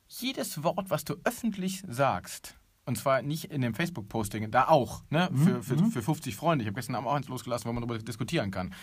[0.08, 5.28] jedes Wort, was du öffentlich sagst, und zwar nicht in dem Facebook-Posting, da auch, ne?
[5.30, 6.64] Mhm, Für, für, für 50 Freunde.
[6.64, 8.74] Ich habe gestern Abend auch eins losgelassen, wo man darüber diskutieren kann.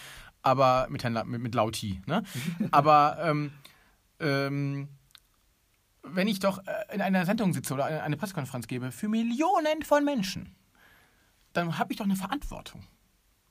[0.43, 2.23] Aber mit, Herrn, La- mit, mit Lauti, ne?
[2.71, 3.51] Aber ähm,
[4.19, 4.89] ähm,
[6.03, 10.03] wenn ich doch äh, in einer Sendung sitze oder eine, Pressekonferenz gebe für Millionen von
[10.03, 10.56] Menschen,
[11.53, 12.84] dann habe ich doch eine Verantwortung.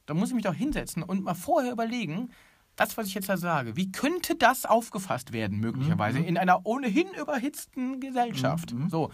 [0.07, 2.31] Da muss ich mich doch hinsetzen und mal vorher überlegen,
[2.77, 7.09] das, was ich jetzt da sage, wie könnte das aufgefasst werden, möglicherweise, in einer ohnehin
[7.15, 8.75] überhitzten Gesellschaft?
[8.89, 9.11] So.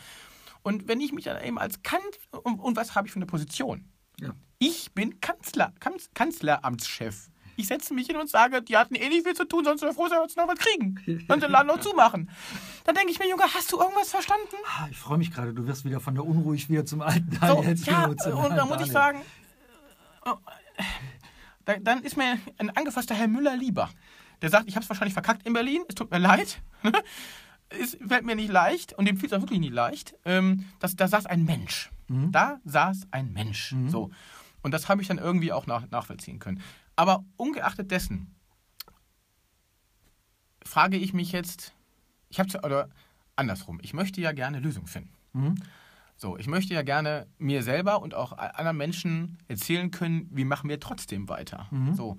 [0.62, 2.02] Und wenn ich mich dann eben als Kant.
[2.30, 3.88] Und, und was habe ich für eine Position?
[4.20, 4.32] Ja.
[4.58, 7.30] Ich bin Kanzler, Kanz, Kanzleramtschef.
[7.56, 9.92] Ich setze mich hin und sage, die hatten eh nicht viel zu tun, sonst wäre
[9.92, 10.98] froh, dass wir noch was kriegen.
[11.28, 12.30] Und den Laden noch zumachen.
[12.84, 14.56] Dann denke ich mir, Junge, hast du irgendwas verstanden?
[14.66, 17.38] Ah, Ich freue mich gerade, du wirst wieder von der unruhig wieder zum alten So,
[17.40, 17.68] Daniel.
[17.68, 19.20] jetzt ja, und da muss ich sagen,
[20.24, 20.82] äh,
[21.64, 23.90] da, dann ist mir ein angefasster Herr Müller lieber.
[24.40, 26.60] Der sagt, ich habe es wahrscheinlich verkackt in Berlin, es tut mir leid.
[27.68, 30.14] es fällt mir nicht leicht und dem fiel es auch wirklich nicht leicht.
[30.24, 31.90] Ähm, das, da saß ein Mensch.
[32.08, 33.74] Da saß ein Mensch.
[33.86, 34.10] So.
[34.62, 36.60] Und das habe ich dann irgendwie auch nach, nachvollziehen können.
[37.02, 38.32] Aber ungeachtet dessen
[40.62, 41.74] frage ich mich jetzt,
[42.28, 42.90] ich habe oder
[43.34, 45.12] andersrum, ich möchte ja gerne Lösungen finden.
[45.32, 45.56] Mhm.
[46.14, 50.70] So, ich möchte ja gerne mir selber und auch anderen Menschen erzählen können, wie machen
[50.70, 51.66] wir trotzdem weiter.
[51.72, 51.96] Mhm.
[51.96, 52.18] So.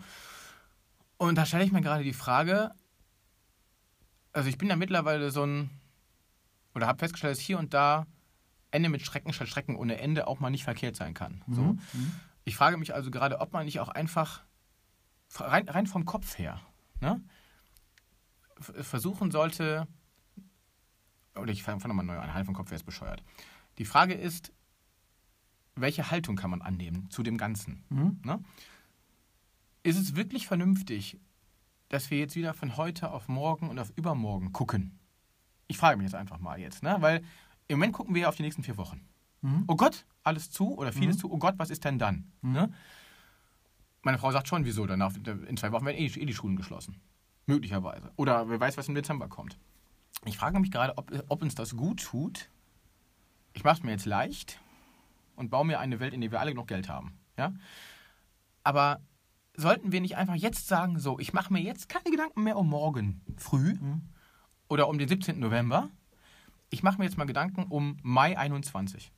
[1.16, 2.72] Und da stelle ich mir gerade die Frage,
[4.34, 5.70] also ich bin ja mittlerweile so ein,
[6.76, 8.06] oder habe festgestellt, dass hier und da
[8.72, 11.42] Ende mit Strecken statt Strecken ohne Ende auch mal nicht verkehrt sein kann.
[11.48, 11.62] So.
[11.62, 11.80] Mhm.
[12.44, 14.44] Ich frage mich also gerade, ob man nicht auch einfach
[15.40, 16.62] rein, rein vom Kopf her
[17.02, 17.22] ne,
[18.60, 19.88] versuchen sollte,
[21.36, 23.24] oder ich fange nochmal neu an, rein vom Kopf her ist bescheuert.
[23.78, 24.52] Die Frage ist,
[25.76, 27.84] welche Haltung kann man annehmen zu dem Ganzen?
[27.90, 28.22] Mhm.
[28.24, 28.44] Ne?
[29.82, 31.20] Ist es wirklich vernünftig,
[31.90, 35.00] dass wir jetzt wieder von heute auf morgen und auf übermorgen gucken?
[35.68, 36.98] Ich frage mich jetzt einfach mal jetzt, ne?
[37.00, 37.24] weil
[37.68, 39.08] im Moment gucken wir ja auf die nächsten vier Wochen.
[39.42, 39.64] Mhm.
[39.68, 41.32] Oh Gott, alles zu oder vieles zu.
[41.32, 42.32] Oh Gott, was ist denn dann?
[42.42, 42.72] Ne?
[44.04, 44.86] Meine Frau sagt schon, wieso?
[44.86, 47.02] Danach, in zwei Wochen werden eh, eh die Schulen geschlossen.
[47.46, 48.12] Möglicherweise.
[48.18, 49.58] Oder wer weiß, was im Dezember kommt.
[50.26, 52.50] Ich frage mich gerade, ob, ob uns das gut tut.
[53.54, 54.60] Ich mache es mir jetzt leicht
[55.36, 57.18] und baue mir eine Welt, in der wir alle noch Geld haben.
[57.38, 57.54] Ja?
[58.64, 59.02] Aber
[59.56, 62.70] sollten wir nicht einfach jetzt sagen, so, ich mache mir jetzt keine Gedanken mehr um
[62.70, 63.76] morgen früh
[64.68, 65.40] oder um den 17.
[65.40, 65.90] November.
[66.70, 69.12] Ich mache mir jetzt mal Gedanken um Mai 21.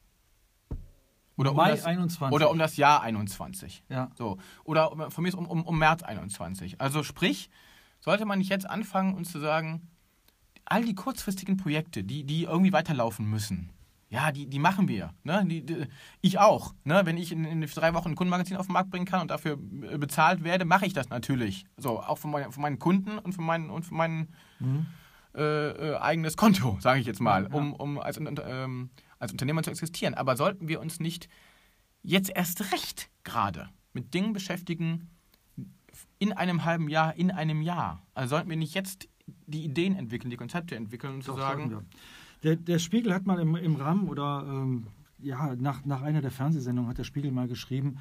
[1.38, 2.34] Oder um Mai das, 21.
[2.34, 3.84] Oder um das Jahr 21.
[3.90, 4.10] Ja.
[4.18, 4.38] So.
[4.64, 6.80] Oder um- von mir ist um, um, um März 21.
[6.80, 7.50] Also sprich,
[8.00, 9.90] sollte man nicht jetzt anfangen und zu sagen,
[10.66, 13.72] all die kurzfristigen Projekte, die, die irgendwie weiterlaufen müssen,
[14.10, 15.14] ja, die, die machen wir.
[15.24, 15.44] Ne?
[15.46, 15.88] Die, die,
[16.22, 16.74] ich auch.
[16.84, 17.02] Ne?
[17.06, 19.58] Wenn ich in, in drei Wochen ein Kundenmagazin auf den Markt bringen kann und dafür
[19.92, 21.66] äh, bezahlt werde, mache ich das natürlich.
[21.76, 24.34] So, auch von, mein, von meinen Kunden und von meinen, und von meinen
[25.36, 25.42] äh,
[25.92, 28.90] äh, eigenes Konto, sage ich jetzt mal, um, um als, ähm,
[29.26, 30.14] als Unternehmer zu existieren.
[30.14, 31.28] Aber sollten wir uns nicht
[32.02, 35.10] jetzt erst recht gerade mit Dingen beschäftigen
[36.20, 38.06] in einem halben Jahr, in einem Jahr?
[38.14, 39.10] Also sollten wir nicht jetzt
[39.48, 41.86] die Ideen entwickeln, die Konzepte entwickeln und zu Doch, sagen.
[42.44, 44.88] Der, der Spiegel hat mal im, im Rahmen oder ähm,
[45.20, 47.98] ja, nach, nach einer der Fernsehsendungen hat der Spiegel mal geschrieben,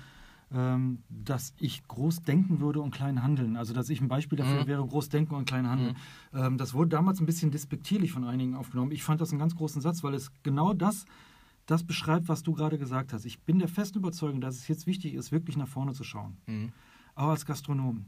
[0.55, 3.57] ähm, dass ich groß denken würde und klein handeln.
[3.57, 4.67] Also, dass ich ein Beispiel dafür Mhm.
[4.69, 5.97] wäre, groß denken und klein handeln.
[6.33, 8.93] Ähm, das wurde damals ein bisschen despektierlich von einigen aufgenommen.
[8.93, 11.07] Ich fand das einen ganz großen Satz, weil es genau das,
[11.67, 13.25] das beschreibt, was du gerade gesagt hast.
[13.25, 16.37] Ich bin der festen Überzeugung, dass es jetzt wichtig ist, wirklich nach vorne zu schauen.
[16.47, 16.73] Mhm.
[17.17, 18.05] Auch als Gastronom.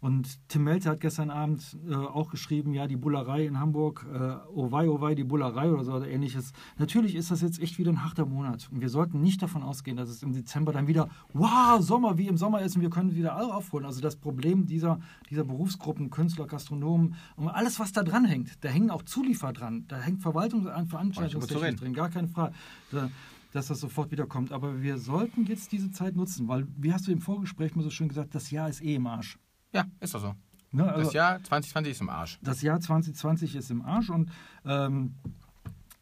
[0.00, 4.36] Und Tim Melzer hat gestern Abend äh, auch geschrieben, ja, die Bullerei in Hamburg, äh,
[4.54, 6.52] oh wei, oh wei, die Bullerei oder so oder ähnliches.
[6.78, 8.68] Natürlich ist das jetzt echt wieder ein harter Monat.
[8.72, 12.28] Und wir sollten nicht davon ausgehen, dass es im Dezember dann wieder, wow, Sommer, wie
[12.28, 13.84] im Sommer ist und wir können wieder alle aufholen.
[13.84, 18.70] Also das Problem dieser, dieser Berufsgruppen, Künstler, Gastronomen und alles, was da dran hängt, da
[18.70, 22.08] hängen auch Zulieferer dran, da hängt Verwaltungs- und Brauch ich Veranstaltungstechnik nicht drüber drin, gar
[22.08, 22.54] keine Frage.
[22.90, 23.10] Da,
[23.52, 24.52] dass das sofort wieder kommt.
[24.52, 27.90] Aber wir sollten jetzt diese Zeit nutzen, weil, wie hast du im Vorgespräch mal so
[27.90, 29.38] schön gesagt, das Jahr ist eh im Arsch.
[29.72, 30.34] Ja, ist doch so.
[30.72, 30.84] Ne?
[30.84, 32.38] Also, Das Jahr 2020 ist im Arsch.
[32.42, 34.30] das Jahr 2020 ist im Arsch und
[34.64, 35.14] ähm,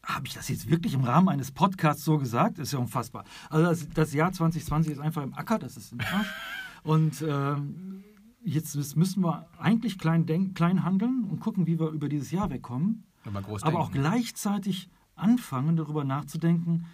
[0.03, 2.57] habe ich das jetzt wirklich im Rahmen eines Podcasts so gesagt?
[2.59, 3.25] Ist ja unfassbar.
[3.49, 6.27] Also das, das Jahr 2020 ist einfach im Acker, das ist im Arsch.
[6.83, 8.03] Und ähm,
[8.43, 12.49] jetzt müssen wir eigentlich klein, denk, klein handeln und gucken, wie wir über dieses Jahr
[12.49, 13.05] wegkommen.
[13.25, 16.85] Aber groß aber auch gleichzeitig anfangen, darüber nachzudenken,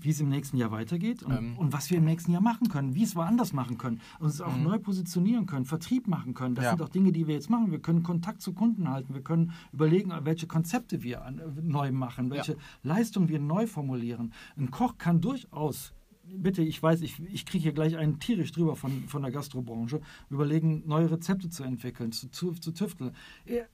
[0.00, 1.58] wie es im nächsten Jahr weitergeht und, Ähm.
[1.58, 4.56] und was wir im nächsten Jahr machen können, wie es woanders machen können, uns auch
[4.56, 6.54] neu positionieren können, Vertrieb machen können.
[6.54, 6.66] Das Mhm.
[6.66, 6.70] Ja.
[6.72, 7.70] sind auch Dinge, die wir jetzt machen.
[7.70, 12.30] Wir können Kontakt zu Kunden halten, wir können überlegen, welche Konzepte wir an, neu machen,
[12.30, 14.32] welche Leistungen wir neu formulieren.
[14.56, 15.92] Ein Koch kann durchaus
[16.24, 20.00] bitte, ich weiß, ich, ich kriege hier gleich einen tierisch drüber von, von der Gastrobranche,
[20.30, 23.10] überlegen, neue Rezepte zu entwickeln, zu, zu, zu tüfteln.
[23.44, 23.68] Er,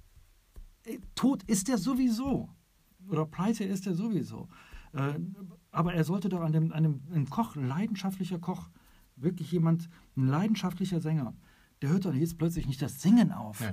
[0.84, 2.48] er, tot ist er sowieso.
[3.08, 4.48] Oder pleite ist er sowieso.
[4.92, 5.14] Äh,
[5.70, 8.68] aber er sollte doch an dem, einem, einem Koch, leidenschaftlicher Koch,
[9.16, 11.34] wirklich jemand, ein leidenschaftlicher Sänger,
[11.82, 13.60] der hört doch jetzt plötzlich nicht das Singen auf.
[13.60, 13.72] Ja.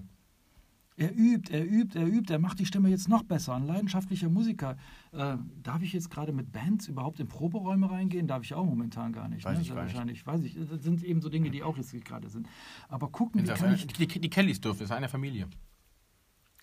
[0.98, 3.54] Er übt, er übt, er übt, er macht die Stimme jetzt noch besser.
[3.54, 4.78] Ein leidenschaftlicher Musiker.
[5.12, 8.28] Äh, darf ich jetzt gerade mit Bands überhaupt in Proberäume reingehen?
[8.28, 9.44] Darf ich auch momentan gar nicht.
[9.44, 9.62] Weiß ne?
[9.62, 10.56] ich gar wahrscheinlich, weiß ich.
[10.56, 12.48] Das sind eben so Dinge, die auch jetzt gerade sind.
[12.88, 13.88] Aber gucken, wie kann ich...
[13.88, 15.50] Die, die Kellys dürfen, ist eine Familie.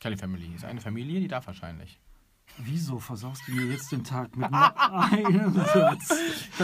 [0.00, 2.00] Kelly Family ist eine Familie, die darf wahrscheinlich.
[2.58, 6.14] Wieso versaust du mir jetzt den Tag mit einem Satz?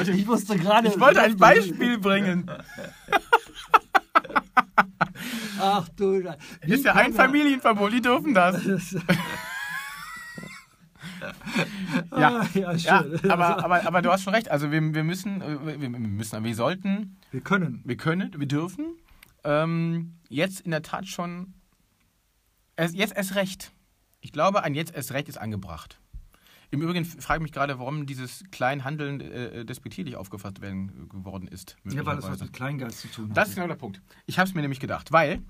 [0.07, 0.89] Ich wusste gerade...
[0.89, 2.51] Ich wollte ein Beispiel bringen.
[5.61, 6.39] Ach du Scheiße.
[6.63, 8.63] Ist ja ein Familienverbot, die dürfen das.
[12.13, 14.51] ja, ah, ja, ja, aber, aber, aber du hast schon recht.
[14.51, 17.19] Also wir, wir müssen, äh, wir müssen, wir sollten.
[17.31, 17.83] Wir können.
[17.85, 18.97] Wir können, wir dürfen.
[19.45, 21.55] Ähm, jetzt in der Tat schon.
[22.79, 23.73] Jetzt erst recht.
[24.29, 25.99] Ich glaube, ein Jetzt erst recht ist angebracht.
[26.71, 31.77] Im Übrigen frage ich mich gerade, warum dieses Kleinhandeln äh, despektierlich aufgefasst werden geworden ist.
[31.85, 33.37] Ja, weil das was mit Kleingeist zu tun hat.
[33.39, 34.03] Das ist genau der Punkt.
[34.27, 35.41] Ich habe es mir nämlich gedacht, weil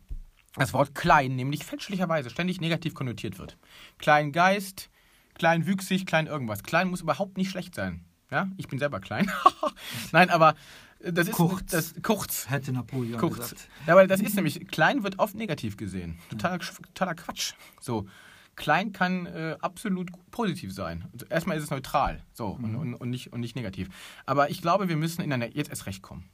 [0.54, 3.58] das Wort klein nämlich fälschlicherweise ständig negativ konnotiert wird.
[3.98, 4.90] Kleingeist,
[5.34, 6.62] kleinwüchsig, klein irgendwas.
[6.62, 8.04] Klein muss überhaupt nicht schlecht sein.
[8.30, 9.28] Ja, ich bin selber klein.
[10.12, 10.54] Nein, aber
[11.00, 11.72] das ist kurz.
[11.72, 12.48] Das, kurz.
[12.48, 13.38] Hätte Napoleon kurz.
[13.38, 13.68] gesagt.
[13.88, 16.20] Ja, aber das ist nämlich, klein wird oft negativ gesehen.
[16.30, 16.60] Totaler,
[16.94, 17.54] totaler Quatsch.
[17.80, 18.06] So
[18.59, 21.07] klein kann äh, absolut positiv sein.
[21.12, 22.64] Also erstmal ist es neutral so, mhm.
[22.64, 23.88] und, und, und, nicht, und nicht negativ.
[24.27, 26.29] Aber ich glaube, wir müssen in einer jetzt erst recht kommen.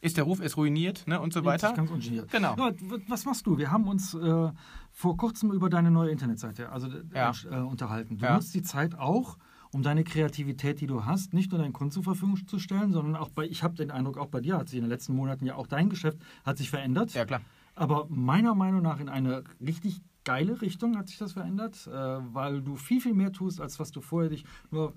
[0.00, 1.72] Ist der Ruf erst ruiniert ne, und so weiter?
[1.72, 2.30] Ganz ungeniert.
[2.30, 2.56] Genau.
[2.56, 2.72] Ja,
[3.08, 3.58] was machst du?
[3.58, 4.50] Wir haben uns äh,
[4.92, 7.32] vor kurzem über deine neue Internetseite also, ja.
[7.50, 8.18] äh, unterhalten.
[8.18, 8.34] Du ja.
[8.34, 9.38] nutzt die Zeit auch,
[9.72, 13.16] um deine Kreativität, die du hast, nicht nur deinen Kunden zur Verfügung zu stellen, sondern
[13.16, 15.44] auch bei, ich habe den Eindruck, auch bei dir hat sich in den letzten Monaten
[15.44, 17.12] ja auch dein Geschäft hat sich verändert.
[17.12, 17.40] Ja, klar.
[17.74, 22.60] Aber meiner Meinung nach in eine richtig geile Richtung hat sich das verändert, äh, weil
[22.60, 24.92] du viel, viel mehr tust, als was du vorher dich nur,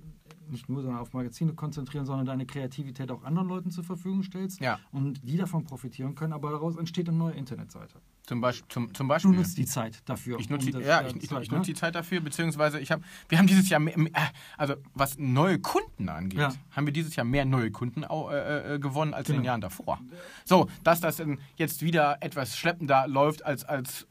[0.50, 4.60] nicht nur, sondern auf Magazine konzentrieren, sondern deine Kreativität auch anderen Leuten zur Verfügung stellst
[4.60, 4.78] ja.
[4.92, 6.34] und die davon profitieren können.
[6.34, 8.02] Aber daraus entsteht eine neue Internetseite.
[8.24, 9.32] Zum, Beispiel, zum, zum Beispiel.
[9.32, 10.38] Du nutzt die Zeit dafür.
[10.40, 13.38] Ich nutze, um ja, ich, ich, ich, nutze die Zeit dafür, beziehungsweise ich hab, wir
[13.38, 14.12] haben dieses Jahr, mehr,
[14.58, 16.54] also was neue Kunden angeht, ja.
[16.72, 19.38] haben wir dieses Jahr mehr neue Kunden äh, äh, gewonnen als genau.
[19.38, 20.02] in den Jahren davor.
[20.44, 21.24] So, dass das
[21.56, 24.08] jetzt wieder etwas schleppender läuft als, als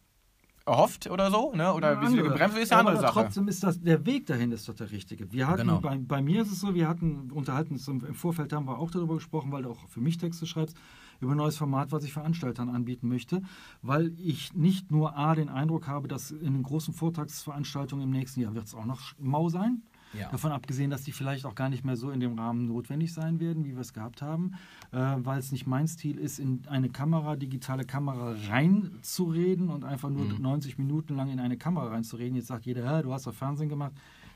[0.71, 1.73] erhofft oder so, ne?
[1.73, 3.21] oder ja, wie sie gebremst ist eine andere Sache.
[3.23, 5.33] Trotzdem ist das, der Weg dahin ist doch der richtige.
[5.33, 5.81] Wir hatten, genau.
[5.81, 9.15] bei, bei, mir ist es so, wir hatten unterhalten, im Vorfeld haben wir auch darüber
[9.15, 10.77] gesprochen, weil du auch für mich Texte schreibst,
[11.21, 13.43] über ein neues Format, was ich Veranstaltern anbieten möchte,
[13.83, 18.41] weil ich nicht nur A, den Eindruck habe, dass in den großen Vortragsveranstaltungen im nächsten
[18.41, 20.29] Jahr wird es auch noch mau sein, ja.
[20.31, 23.41] Davon abgesehen, dass die vielleicht auch gar nicht mehr so in dem Rahmen notwendig sein
[23.41, 24.55] werden, wie wir es gehabt haben,
[24.93, 30.11] äh, weil es nicht mein Stil ist, in eine Kamera, digitale Kamera reinzureden und einfach
[30.11, 30.43] nur mhm.
[30.43, 32.37] 90 Minuten lang in eine Kamera reinzureden.
[32.37, 33.93] Jetzt sagt jeder, du hast doch Fernsehen gemacht.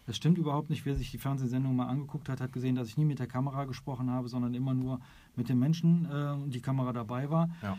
[0.06, 0.84] Das stimmt überhaupt nicht.
[0.84, 3.64] Wer sich die Fernsehsendung mal angeguckt hat, hat gesehen, dass ich nie mit der Kamera
[3.64, 5.00] gesprochen habe, sondern immer nur
[5.34, 7.48] mit dem Menschen äh, und die Kamera dabei war.
[7.62, 7.78] Ja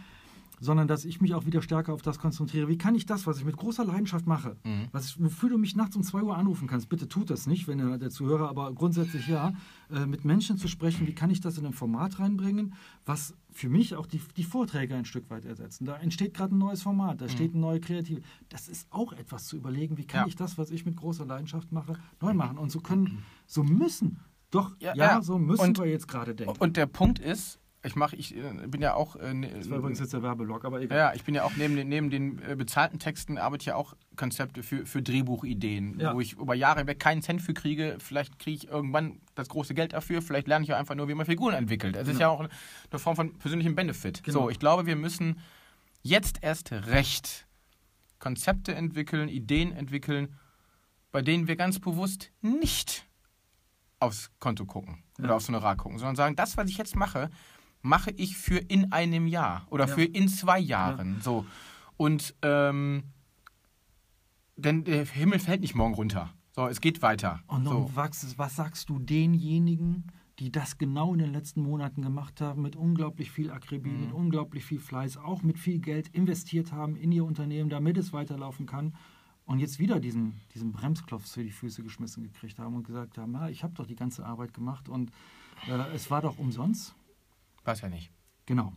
[0.59, 2.67] sondern dass ich mich auch wieder stärker auf das konzentriere.
[2.67, 4.87] Wie kann ich das, was ich mit großer Leidenschaft mache, mhm.
[4.91, 7.77] was, wofür du mich nachts um 2 Uhr anrufen kannst, bitte tut das nicht, wenn
[7.77, 9.53] der, der Zuhörer, aber grundsätzlich ja,
[9.91, 12.73] äh, mit Menschen zu sprechen, wie kann ich das in ein Format reinbringen,
[13.05, 15.85] was für mich auch die, die Vorträge ein Stück weit ersetzen.
[15.85, 17.29] Da entsteht gerade ein neues Format, da mhm.
[17.29, 18.21] steht eine neue Kreative.
[18.49, 20.27] Das ist auch etwas zu überlegen, wie kann ja.
[20.27, 22.57] ich das, was ich mit großer Leidenschaft mache, neu machen.
[22.57, 24.19] Und so können, so müssen
[24.51, 26.55] doch, ja, ja, so müssen und, wir jetzt gerade denken.
[26.59, 29.15] Und der Punkt ist, ich mache, ich äh, bin ja auch.
[29.15, 30.97] Äh, ne, das war übrigens jetzt der Werbelog, aber egal.
[30.97, 33.75] Ja, ich bin ja auch neben den, neben den äh, bezahlten Texten arbeite ich ja
[33.75, 36.13] auch Konzepte für, für Drehbuchideen, ja.
[36.13, 37.97] wo ich über Jahre hinweg keinen Cent für kriege.
[37.99, 40.21] Vielleicht kriege ich irgendwann das große Geld dafür.
[40.21, 41.95] Vielleicht lerne ich auch einfach nur, wie man Figuren entwickelt.
[41.95, 42.13] Das genau.
[42.13, 44.23] ist ja auch eine Form von persönlichem Benefit.
[44.23, 44.41] Genau.
[44.41, 45.39] So, ich glaube, wir müssen
[46.01, 47.47] jetzt erst recht
[48.19, 50.35] Konzepte entwickeln, Ideen entwickeln,
[51.11, 53.05] bei denen wir ganz bewusst nicht
[53.99, 55.25] aufs Konto gucken ja.
[55.25, 57.29] oder aufs Honorar gucken, sondern sagen, das, was ich jetzt mache,
[57.85, 59.93] mache ich für in einem Jahr oder ja.
[59.93, 61.15] für in zwei Jahren.
[61.15, 61.21] Ja.
[61.21, 61.45] So.
[61.97, 63.03] Und ähm,
[64.57, 66.33] denn der Himmel fällt nicht morgen runter.
[66.53, 67.41] So, es geht weiter.
[67.47, 67.91] Und, so.
[67.93, 72.75] was, was sagst du denjenigen, die das genau in den letzten Monaten gemacht haben, mit
[72.75, 74.01] unglaublich viel Akribie, mhm.
[74.01, 78.13] mit unglaublich viel Fleiß, auch mit viel Geld investiert haben in ihr Unternehmen, damit es
[78.13, 78.93] weiterlaufen kann
[79.45, 83.33] und jetzt wieder diesen, diesen Bremsklopf für die Füße geschmissen gekriegt haben und gesagt haben,
[83.33, 85.11] ja, ich habe doch die ganze Arbeit gemacht und
[85.67, 86.95] äh, es war doch umsonst.
[87.65, 88.11] War es ja nicht.
[88.45, 88.73] Genau.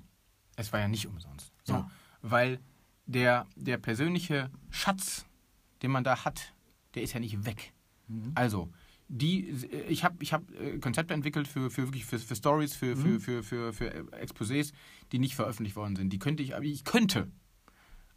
[0.57, 1.53] Es war ja nicht umsonst.
[1.65, 1.91] So, ja.
[2.23, 2.59] Weil
[3.07, 5.27] der, der persönliche Schatz,
[5.83, 6.53] den man da hat,
[6.95, 7.73] der ist ja nicht weg.
[8.09, 8.33] Mhm.
[8.35, 8.73] Also,
[9.09, 9.49] die,
[9.89, 13.21] ich habe ich hab äh, Konzepte entwickelt für, für wirklich für, für Stories, für, Mhm.
[13.21, 14.73] für, für, für, für Exposés,
[15.13, 16.13] die nicht veröffentlicht worden sind.
[16.13, 17.31] Die könnte ich, aber ich könnte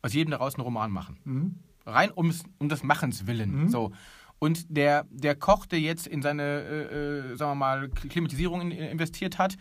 [0.01, 1.19] aus jedem daraus einen Roman machen.
[1.23, 1.55] Mhm.
[1.85, 3.63] Rein ums, um des Machens willen.
[3.63, 3.69] Mhm.
[3.69, 3.91] So.
[4.39, 8.71] Und der, der Koch, der jetzt in seine, äh, äh, sagen wir mal, Klimatisierung in,
[8.71, 9.57] investiert hat,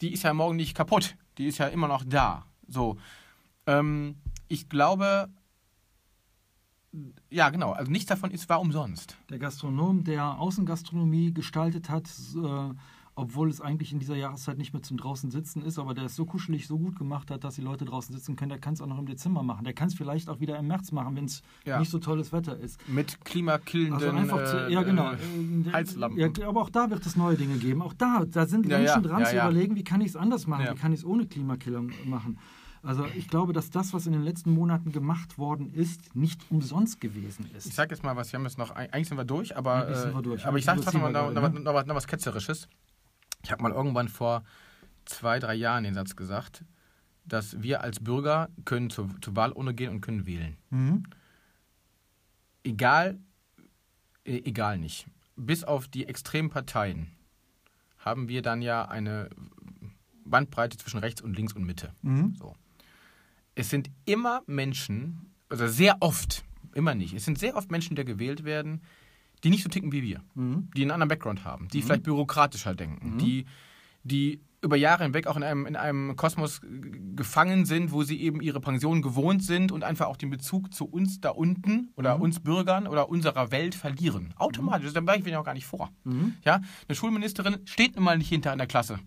[0.00, 1.16] die ist ja morgen nicht kaputt.
[1.38, 2.46] Die ist ja immer noch da.
[2.68, 2.96] So.
[3.66, 4.16] Ähm,
[4.48, 5.28] ich glaube,
[7.30, 7.72] ja, genau.
[7.72, 9.16] Also nichts davon ist war umsonst.
[9.28, 12.74] Der Gastronom, der Außengastronomie gestaltet hat, äh,
[13.16, 16.16] obwohl es eigentlich in dieser Jahreszeit nicht mehr zum draußen sitzen ist, aber der es
[16.16, 18.80] so kuschelig, so gut gemacht hat, dass die Leute draußen sitzen können, der kann es
[18.80, 19.64] auch noch im Dezember machen.
[19.64, 21.78] Der kann es vielleicht auch wieder im März machen, wenn es Ja.
[21.78, 22.78] nicht so tolles Wetter ist.
[22.88, 25.12] Mit klimakillenden Also einfach zu, äh, ja genau.
[25.12, 26.18] äh, Heizlampen.
[26.18, 27.82] Ja, aber auch da wird es neue Dinge geben.
[27.82, 29.48] Auch da, da sind Ja, Menschen ja, dran ja, zu ja.
[29.50, 30.72] überlegen, wie kann ich es anders machen, Ja.
[30.74, 32.38] wie kann ich es ohne Klimakiller machen.
[32.82, 36.98] Also ich glaube, dass das, was in den letzten Monaten gemacht worden ist, nicht umsonst
[36.98, 37.74] gewesen Ich ist.
[37.74, 40.12] sag jetzt mal was, wir haben jetzt noch, eigentlich sind wir durch, aber, Eigentlich sind
[40.14, 40.46] wir äh, durch.
[40.46, 42.68] aber ich sage Überziehen noch, noch, gerade, noch, was- noch was Ketzerisches.
[43.42, 44.44] Ich habe mal irgendwann vor
[45.04, 46.64] zwei, drei Jahren den Satz gesagt,
[47.24, 50.56] dass wir als Bürger können zur, zur Wahlurne gehen und können wählen.
[50.70, 51.04] Mhm.
[52.64, 53.18] Egal,
[54.24, 55.06] äh, egal nicht.
[55.36, 57.10] Bis auf die extremen Parteien
[57.98, 59.30] haben wir dann ja eine
[60.24, 61.92] Bandbreite zwischen rechts und links und Mitte.
[62.02, 62.34] Mhm.
[62.38, 62.54] So.
[63.54, 68.04] Es sind immer Menschen, also sehr oft, immer nicht, es sind sehr oft Menschen, die
[68.04, 68.82] gewählt werden,
[69.44, 70.68] die nicht so ticken wie wir, Mhm.
[70.76, 73.46] die einen anderen Background haben, die vielleicht bürokratischer denken, die,
[74.04, 76.60] die über Jahre hinweg auch in einem, in einem Kosmos
[77.16, 80.84] gefangen sind, wo sie eben ihre Pension gewohnt sind und einfach auch den Bezug zu
[80.84, 84.34] uns da unten oder uns Bürgern oder unserer Welt verlieren.
[84.36, 85.90] Automatisch, da ich auch gar nicht vor.
[86.04, 86.34] Mhm.
[86.44, 88.98] Ja, eine Schulministerin steht nun mal nicht hinter in der Klasse.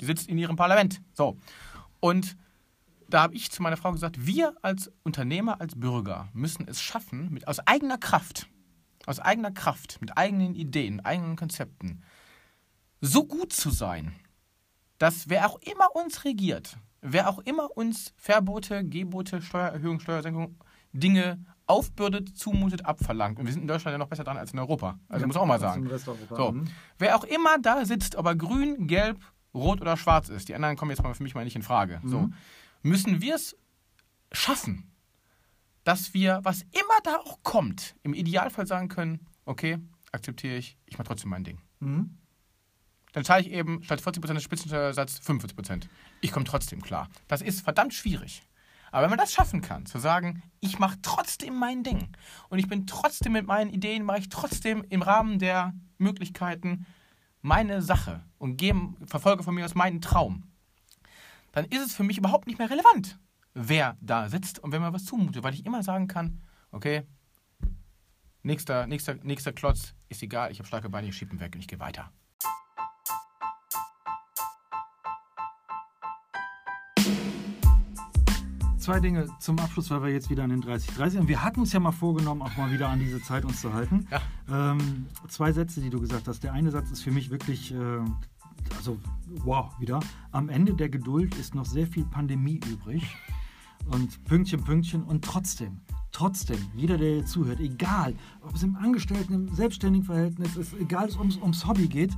[0.00, 1.00] Die sitzt in ihrem Parlament.
[1.14, 1.38] So.
[2.00, 2.36] Und
[3.08, 7.32] da habe ich zu meiner Frau gesagt, wir als Unternehmer, als Bürger müssen es schaffen,
[7.32, 8.48] mit, aus eigener Kraft,
[9.06, 12.02] aus eigener Kraft, mit eigenen Ideen, eigenen Konzepten,
[13.00, 14.12] so gut zu sein,
[14.98, 20.56] dass wer auch immer uns regiert, wer auch immer uns Verbote, Gebote, Steuererhöhung, Steuersenkung,
[20.92, 23.38] Dinge aufbürdet, zumutet, abverlangt.
[23.38, 24.98] Und wir sind in Deutschland ja noch besser dran als in Europa.
[25.08, 25.88] Also muss auch mal sagen.
[25.98, 26.52] So.
[26.52, 26.68] Mhm.
[26.98, 29.20] Wer auch immer da sitzt, ob er grün, gelb,
[29.54, 32.00] rot oder schwarz ist, die anderen kommen jetzt mal für mich mal nicht in Frage.
[32.04, 32.30] So,
[32.82, 33.56] müssen wir es
[34.32, 34.90] schaffen,
[35.88, 39.78] dass wir, was immer da auch kommt, im Idealfall sagen können, okay,
[40.12, 41.62] akzeptiere ich, ich mache trotzdem mein Ding.
[41.80, 42.18] Mhm.
[43.14, 45.84] Dann zahle ich eben statt 40% des Spitzensteuersatz 45%.
[46.20, 47.08] Ich komme trotzdem klar.
[47.26, 48.42] Das ist verdammt schwierig.
[48.92, 52.14] Aber wenn man das schaffen kann, zu sagen, ich mache trotzdem mein Ding
[52.50, 56.84] und ich bin trotzdem mit meinen Ideen, mache ich trotzdem im Rahmen der Möglichkeiten
[57.40, 60.52] meine Sache und gebe, verfolge von mir aus meinen Traum,
[61.52, 63.18] dann ist es für mich überhaupt nicht mehr relevant,
[63.54, 67.02] wer da sitzt und wer mir was zumutet, weil ich immer sagen kann, okay,
[68.42, 71.60] nächster, nächster, nächster Klotz ist egal, ich habe starke Beine, ich schiebe ihn weg und
[71.60, 72.12] ich gehe weiter.
[78.88, 81.60] Zwei Dinge zum Abschluss, weil wir jetzt wieder an den 30, 30 und wir hatten
[81.60, 84.08] uns ja mal vorgenommen, auch mal wieder an diese Zeit uns zu halten.
[84.10, 84.72] Ja.
[84.72, 86.42] Ähm, zwei Sätze, die du gesagt hast.
[86.42, 88.00] Der eine Satz ist für mich wirklich, äh,
[88.76, 88.98] also
[89.44, 90.00] wow, wieder.
[90.30, 93.14] Am Ende der Geduld ist noch sehr viel Pandemie übrig.
[93.90, 95.02] Und Pünktchen, Pünktchen.
[95.02, 95.80] Und trotzdem,
[96.12, 101.10] trotzdem, jeder, der zuhört, egal, ob es im Angestellten, im selbstständigen Verhältnis ist, egal, ob
[101.10, 102.16] es ums, ums Hobby geht,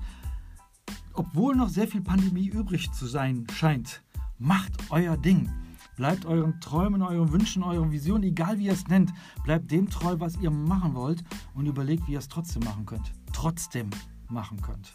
[1.15, 4.03] obwohl noch sehr viel Pandemie übrig zu sein scheint,
[4.39, 5.51] macht euer Ding.
[5.97, 9.13] Bleibt euren Träumen, euren Wünschen, euren Visionen, egal wie ihr es nennt,
[9.45, 11.23] bleibt dem treu, was ihr machen wollt
[11.55, 13.13] und überlegt, wie ihr es trotzdem machen könnt.
[13.35, 13.91] Trotzdem
[14.29, 14.95] machen könnt.